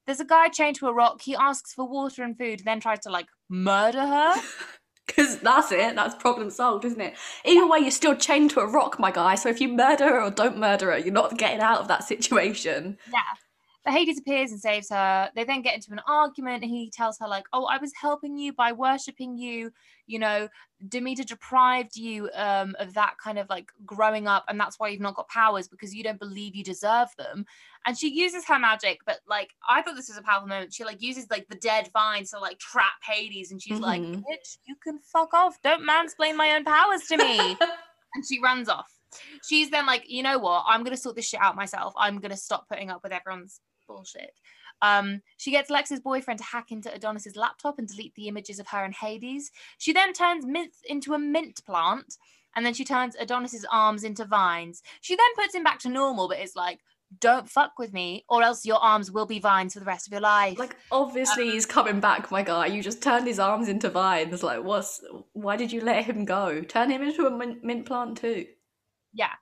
[0.06, 1.22] There's a guy chained to a rock.
[1.22, 4.36] He asks for water and food, then tries to like murder her.
[5.08, 5.96] Because that's it.
[5.96, 7.16] That's problem solved, isn't it?
[7.46, 9.36] Either way, you're still chained to a rock, my guy.
[9.36, 12.04] So if you murder her or don't murder her, you're not getting out of that
[12.04, 12.98] situation.
[13.12, 13.22] Yeah.
[13.88, 15.32] But Hades appears and saves her.
[15.34, 18.38] They then get into an argument, and he tells her, like, oh, I was helping
[18.38, 19.72] you by worshipping you.
[20.08, 20.50] You know,
[20.90, 25.00] Demeter deprived you um, of that kind of like growing up, and that's why you've
[25.00, 27.46] not got powers because you don't believe you deserve them.
[27.86, 30.74] And she uses her magic, but like, I thought this was a powerful moment.
[30.74, 34.16] She like uses like the dead vines to like trap Hades, and she's like, Mhm.
[34.18, 35.62] bitch, you can fuck off.
[35.62, 37.56] Don't mansplain my own powers to me.
[38.16, 38.92] and she runs off.
[39.48, 40.66] She's then like, you know what?
[40.68, 41.94] I'm gonna sort this shit out myself.
[41.96, 44.32] I'm gonna stop putting up with everyone's bullshit.
[44.82, 48.68] Um, she gets Lex's boyfriend to hack into Adonis's laptop and delete the images of
[48.68, 49.52] her and Hades.
[49.78, 52.18] She then turns Mint into a mint plant,
[52.56, 54.84] and then she turns Adonis's arms into vines.
[55.02, 56.80] She then puts him back to normal, but it's like,
[57.22, 60.12] don't fuck with me, or else your arms will be vines for the rest of
[60.12, 60.60] your life.
[60.60, 62.66] Like, obviously, he's coming back, my guy.
[62.66, 64.44] You just turned his arms into vines.
[64.44, 65.02] Like, what's?
[65.34, 66.62] Why did you let him go?
[66.62, 68.46] Turn him into a mint, mint plant too.
[69.18, 69.34] Yeah.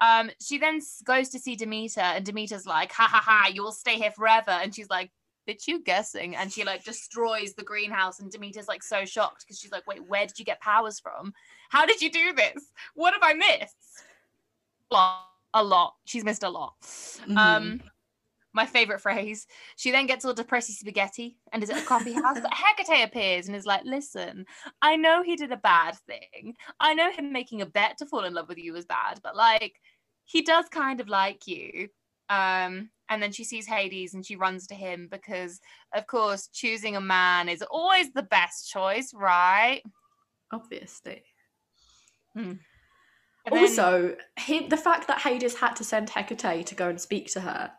[0.00, 3.72] Um, she then goes to see Demeter, and Demeter's like, ha ha ha, you will
[3.72, 4.52] stay here forever.
[4.52, 5.10] And she's like,
[5.48, 6.36] bitch, you guessing?
[6.36, 10.06] And she like destroys the greenhouse, and Demeter's like so shocked because she's like, wait,
[10.06, 11.32] where did you get powers from?
[11.68, 12.64] How did you do this?
[12.94, 13.76] What have I missed?
[14.90, 15.24] A lot.
[15.54, 15.94] A lot.
[16.04, 16.74] She's missed a lot.
[16.82, 17.38] Mm-hmm.
[17.38, 17.80] Um,
[18.54, 19.46] my favorite phrase.
[19.76, 22.38] She then gets all depressy spaghetti and is at a coffee house.
[22.40, 24.46] But Hecate appears and is like, listen,
[24.82, 26.54] I know he did a bad thing.
[26.80, 29.36] I know him making a bet to fall in love with you was bad, but
[29.36, 29.74] like
[30.24, 31.88] he does kind of like you.
[32.30, 35.60] Um, and then she sees Hades and she runs to him because,
[35.94, 39.82] of course, choosing a man is always the best choice, right?
[40.52, 41.22] obviously.
[42.34, 42.58] Then-
[43.50, 47.40] Also, him, the fact that Hades had to send Hecate to go and speak to
[47.40, 47.72] her.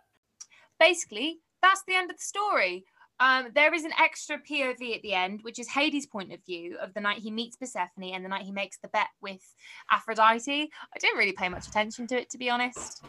[0.80, 2.86] Basically, that's the end of the story.
[3.20, 6.78] Um, there is an extra POV at the end, which is Hades' point of view
[6.82, 9.44] of the night he meets Persephone and the night he makes the bet with
[9.92, 10.72] Aphrodite.
[10.72, 13.04] I didn't really pay much attention to it, to be honest.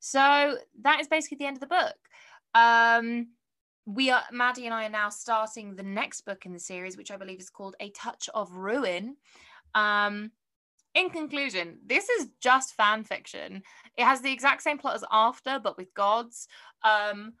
[0.00, 1.96] So that is basically the end of the book.
[2.54, 3.28] Um,
[3.84, 7.10] we are Maddie and I are now starting the next book in the series, which
[7.10, 9.16] I believe is called A Touch of Ruin.
[9.74, 10.30] Um,
[10.94, 13.62] in conclusion, this is just fan fiction.
[13.96, 16.48] It has the exact same plot as After, but with gods.
[16.82, 17.34] Um,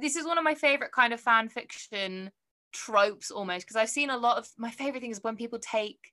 [0.00, 2.30] this is one of my favorite kind of fan fiction
[2.72, 6.10] tropes almost because I've seen a lot of my favorite thing is when people take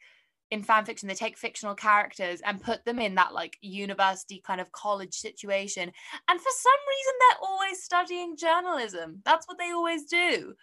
[0.51, 4.61] in fan fiction they take fictional characters and put them in that like university kind
[4.61, 5.91] of college situation
[6.27, 10.53] and for some reason they're always studying journalism that's what they always do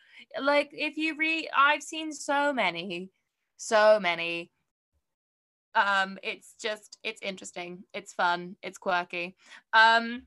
[0.41, 3.11] like if you read I've seen so many
[3.57, 4.53] so many
[5.79, 7.85] um it's just it's interesting.
[7.95, 8.57] It's fun.
[8.63, 9.37] It's quirky.
[9.73, 10.23] Um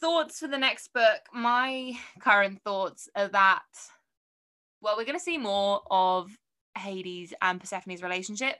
[0.00, 1.20] thoughts for the next book?
[1.32, 3.62] My current thoughts are that
[4.80, 6.30] well we're going to see more of
[6.76, 8.56] hades and persephone's relationship.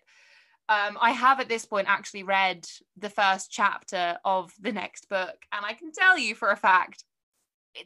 [0.68, 5.36] Um i have at this point actually read the first chapter of the next book
[5.52, 7.04] and i can tell you for a fact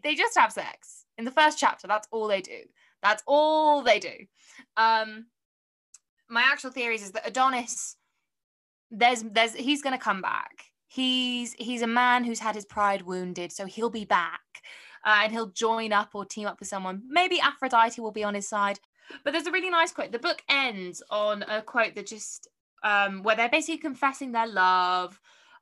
[0.03, 1.07] they just have sex.
[1.17, 2.61] In the first chapter that's all they do.
[3.03, 4.17] That's all they do.
[4.77, 5.27] Um
[6.29, 7.97] my actual theories is that adonis
[8.91, 10.65] there's there's he's going to come back.
[10.87, 14.41] He's he's a man who's had his pride wounded so he'll be back
[15.05, 17.03] uh, and he'll join up or team up with someone.
[17.07, 18.81] Maybe aphrodite will be on his side.
[19.25, 20.13] But there's a really nice quote.
[20.13, 22.49] The book ends on a quote that just
[22.83, 25.19] um where they're basically confessing their love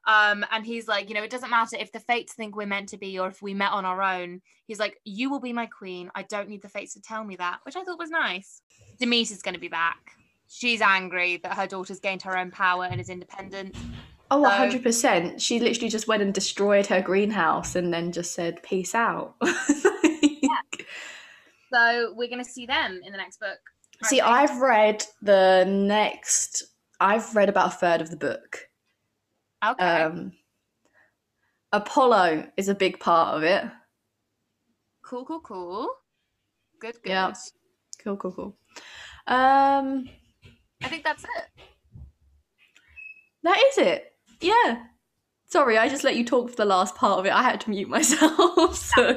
[0.06, 2.90] um and he's like you know it doesn't matter if the fates think we're meant
[2.90, 4.40] to be or if we met on our own.
[4.66, 6.10] He's like you will be my queen.
[6.14, 8.62] I don't need the fates to tell me that which i thought was nice.
[8.98, 10.12] Demeter's going to be back
[10.48, 13.74] she's angry that her daughter's gained her own power and is independent
[14.28, 15.40] Oh, So- 100%.
[15.40, 19.36] She literally just went and destroyed her greenhouse and then just said, peace out.
[19.42, 20.48] yeah.
[21.72, 23.58] So we're going to see them in the next book.
[24.02, 24.20] I See.
[24.20, 26.64] I've read the next,
[26.98, 28.68] I've read about a third of the book.
[29.64, 30.02] okay.
[30.02, 30.32] Um,
[31.72, 33.64] Apollo is a big part of it.
[35.04, 35.88] cool, cool, cool.
[36.80, 37.10] Good, good.
[37.10, 37.32] Yeah.
[38.02, 38.56] Cool, cool, cool.
[39.28, 40.08] Um,
[40.82, 41.64] I think that's it.
[43.42, 44.12] that is it.
[44.40, 44.82] Yeah.
[45.48, 47.32] Sorry, I just let you talk for the last part of it.
[47.32, 48.76] I had to mute myself.
[48.76, 49.16] So,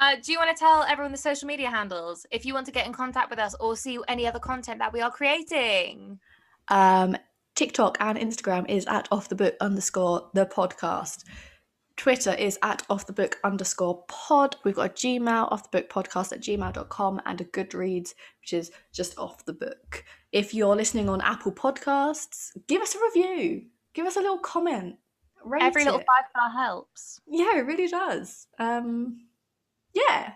[0.00, 2.72] Uh, do you want to tell everyone the social media handles if you want to
[2.72, 6.20] get in contact with us or see any other content that we are creating?
[6.68, 7.16] Um,
[7.56, 11.24] TikTok and Instagram is at off the book underscore the podcast.
[11.98, 14.56] Twitter is at off the book underscore pod.
[14.64, 18.70] We've got a Gmail, off the book podcast at gmail.com, and a Goodreads, which is
[18.92, 20.04] just off the book.
[20.32, 24.94] If you're listening on Apple Podcasts, give us a review, give us a little comment.
[25.60, 27.20] Every little five star helps.
[27.26, 28.46] Yeah, it really does.
[28.58, 29.26] Um,
[29.92, 30.32] yeah.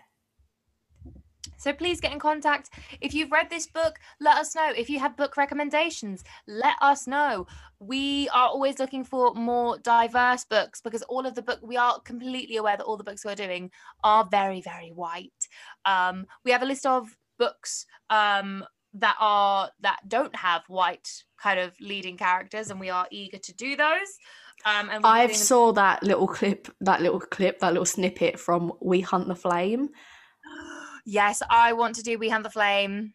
[1.63, 2.71] So please get in contact.
[2.99, 4.73] If you've read this book, let us know.
[4.75, 7.47] If you have book recommendations, let us know.
[7.79, 12.01] We are always looking for more diverse books because all of the book we are
[12.01, 13.71] completely aware that all the books we're doing
[14.03, 15.47] are very, very white.
[15.85, 21.61] Um, we have a list of books um, that are that don't have white kind
[21.61, 24.17] of leading characters, and we are eager to do those.
[24.65, 28.73] Um, and I've doing saw that little clip, that little clip, that little snippet from
[28.81, 29.87] We Hunt the Flame.
[31.05, 33.13] yes, I want to do We Hunt the Flame.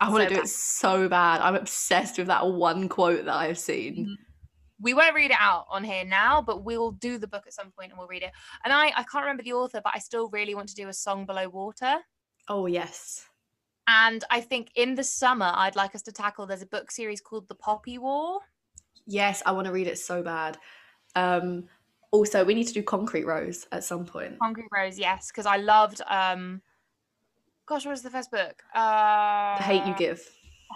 [0.00, 0.44] I want So to do bad.
[0.44, 1.40] it so bad.
[1.40, 4.16] I'm obsessed with that one quote that I've seen.
[4.80, 7.70] we won't read it out on here now, but we'll do the book at some
[7.70, 8.32] point and we'll read it.
[8.64, 10.92] And I, I can't remember the author, but I still really want to do a
[10.92, 11.98] song below water.
[12.48, 13.26] Oh yes.
[13.88, 16.46] And I think in the summer, I'd like us to tackle.
[16.46, 18.40] There's a book series called The Poppy War.
[19.06, 20.58] Yes, I want to read it so bad.
[21.14, 21.68] Um
[22.10, 24.38] also we need to do Concrete Rose at some point.
[24.40, 26.02] Concrete Rose, yes, because I loved.
[26.08, 26.60] um
[27.66, 28.62] Gosh, what was the first book?
[28.74, 30.22] Uh, The Hate You Give.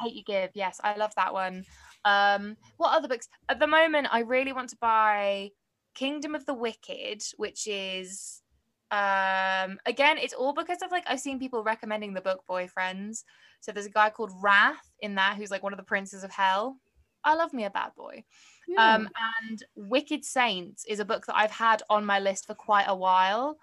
[0.03, 0.51] Hate You Give.
[0.55, 1.65] Yes, I love that one.
[2.05, 3.29] Um, what other books?
[3.49, 5.51] At the moment, I really want to buy
[5.95, 8.43] Kingdom of the Wicked, which is
[8.91, 13.23] um again, it's all because of like I've seen people recommending the book Boyfriends.
[13.61, 16.33] So there's a guy called Wrath in that who's like one of the princes of
[16.33, 16.79] hell.
[17.23, 18.25] I love me a bad boy.
[18.67, 18.95] Yeah.
[18.95, 19.09] Um,
[19.47, 22.97] and Wicked Saints is a book that I've had on my list for quite a
[22.97, 23.59] while.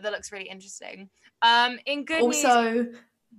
[0.00, 1.10] That looks really interesting.
[1.42, 2.86] Um, in good news, also,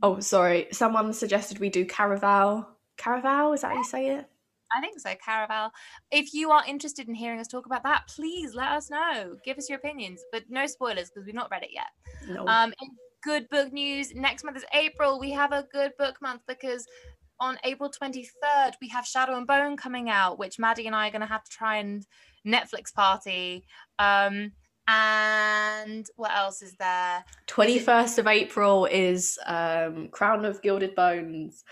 [0.01, 2.65] oh sorry, someone suggested we do Caraval.
[2.97, 4.29] Caraval, is that how you say it?
[4.75, 5.71] I think so, Caraval.
[6.11, 9.35] If you are interested in hearing us talk about that, please let us know.
[9.45, 11.87] Give us your opinions, but no spoilers because we've not read it yet.
[12.27, 12.47] No.
[12.47, 12.89] Um, in
[13.23, 15.19] good book news, next month is April.
[15.19, 16.87] We have a good book month because
[17.39, 21.11] on April 23rd, we have Shadow and Bone coming out, which Maddie and I are
[21.11, 22.05] going to have to try and
[22.45, 23.65] Netflix party.
[23.99, 24.53] Um,
[24.87, 27.23] and what else is there?
[27.47, 31.63] 21st of April is um Crown of Gilded Bones.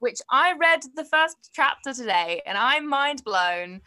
[0.00, 3.80] which I read the first chapter today and I'm mind blown.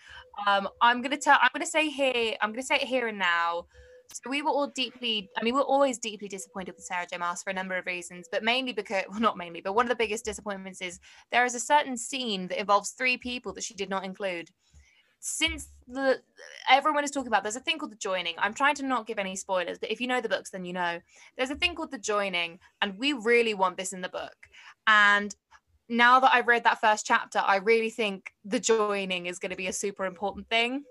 [0.48, 3.66] Um, I'm gonna tell I'm gonna say here, I'm gonna say it here and now.
[4.14, 7.18] So we were all deeply, I mean, we're always deeply disappointed with Sarah J.
[7.18, 9.90] Maas for a number of reasons, but mainly because, well, not mainly, but one of
[9.90, 11.00] the biggest disappointments is
[11.32, 14.50] there is a certain scene that involves three people that she did not include.
[15.28, 16.22] Since the
[16.70, 18.36] everyone is talking about, there's a thing called the joining.
[18.38, 20.74] I'm trying to not give any spoilers, but if you know the books, then you
[20.74, 21.00] know.
[21.36, 24.36] There's a thing called the joining, and we really want this in the book.
[24.86, 25.36] And
[25.90, 29.56] now that I've read that first chapter, I really think the joining is going to
[29.56, 30.84] be a super important thing.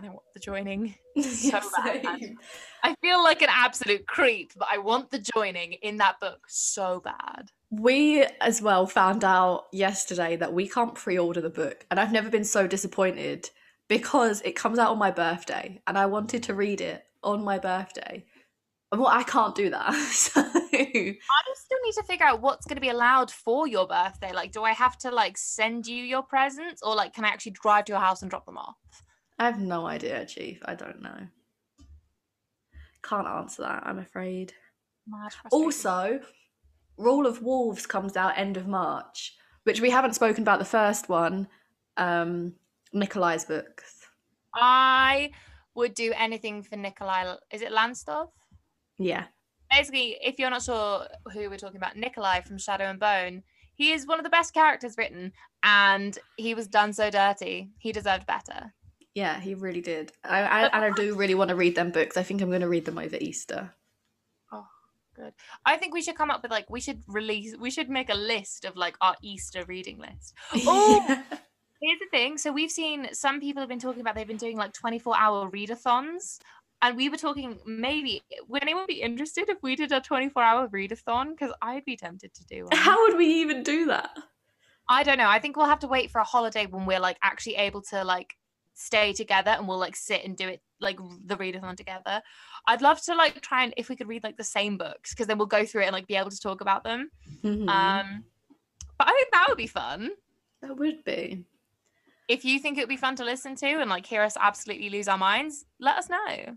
[0.00, 0.94] And I want the joining.
[1.20, 2.06] So bad.
[2.82, 7.02] I feel like an absolute creep, but I want the joining in that book so
[7.04, 7.50] bad.
[7.70, 12.30] We as well found out yesterday that we can't pre-order the book, and I've never
[12.30, 13.50] been so disappointed
[13.88, 17.58] because it comes out on my birthday, and I wanted to read it on my
[17.58, 18.24] birthday.
[18.92, 19.92] Well, I can't do that.
[20.12, 23.86] So I just still need to figure out what's going to be allowed for your
[23.86, 24.32] birthday.
[24.32, 27.52] Like, do I have to like send you your presents, or like, can I actually
[27.60, 28.76] drive to your house and drop them off?
[29.40, 30.60] I have no idea, Chief.
[30.66, 31.26] I don't know.
[33.02, 34.52] Can't answer that, I'm afraid.
[35.06, 35.32] Mad.
[35.50, 36.20] Also,
[36.98, 39.34] Rule of Wolves comes out end of March,
[39.64, 41.48] which we haven't spoken about the first one,
[41.96, 42.52] um,
[42.92, 44.06] Nikolai's books.
[44.54, 45.30] I
[45.74, 47.36] would do anything for Nikolai.
[47.50, 48.28] Is it Lantsov?
[48.98, 49.24] Yeah.
[49.70, 53.42] basically, if you're not sure who we're talking about, Nikolai from Shadow and Bone,
[53.74, 55.32] he is one of the best characters written,
[55.62, 57.70] and he was done so dirty.
[57.78, 58.74] He deserved better.
[59.14, 60.12] Yeah, he really did.
[60.24, 62.16] I, I and I do really want to read them books.
[62.16, 63.72] I think I'm going to read them over Easter.
[64.52, 64.66] Oh,
[65.16, 65.32] good.
[65.66, 67.56] I think we should come up with like we should release.
[67.58, 70.34] We should make a list of like our Easter reading list.
[70.66, 71.22] Oh!
[71.82, 72.36] Here's the thing.
[72.36, 75.50] So we've seen some people have been talking about they've been doing like 24 hour
[75.50, 76.38] readathons.
[76.82, 80.68] And we were talking maybe would anyone be interested if we did a 24 hour
[80.68, 81.30] readathon?
[81.30, 82.76] Because I'd be tempted to do one.
[82.76, 84.10] How would we even do that?
[84.88, 85.28] I don't know.
[85.28, 88.04] I think we'll have to wait for a holiday when we're like actually able to
[88.04, 88.34] like
[88.74, 92.22] stay together and we'll like sit and do it like the readathon together.
[92.66, 95.26] I'd love to like try and if we could read like the same books because
[95.26, 97.10] then we'll go through it and like be able to talk about them.
[97.44, 97.68] Mhm.
[97.68, 98.24] Um
[98.98, 100.10] but I think that would be fun.
[100.62, 101.44] that would be.
[102.28, 104.88] If you think it would be fun to listen to and like hear us absolutely
[104.90, 106.56] lose our minds, let us know.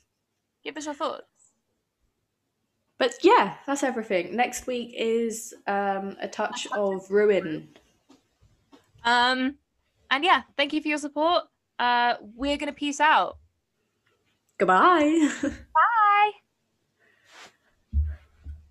[0.64, 1.24] Give us your thoughts.
[2.98, 4.34] but yeah, that's everything.
[4.36, 7.68] Next week is um, a touch of ruin.
[9.04, 9.56] Um,
[10.10, 11.44] and yeah, thank you for your support.
[11.78, 13.38] Uh, we're gonna peace out.
[14.58, 15.28] Goodbye.
[15.42, 15.50] Bye.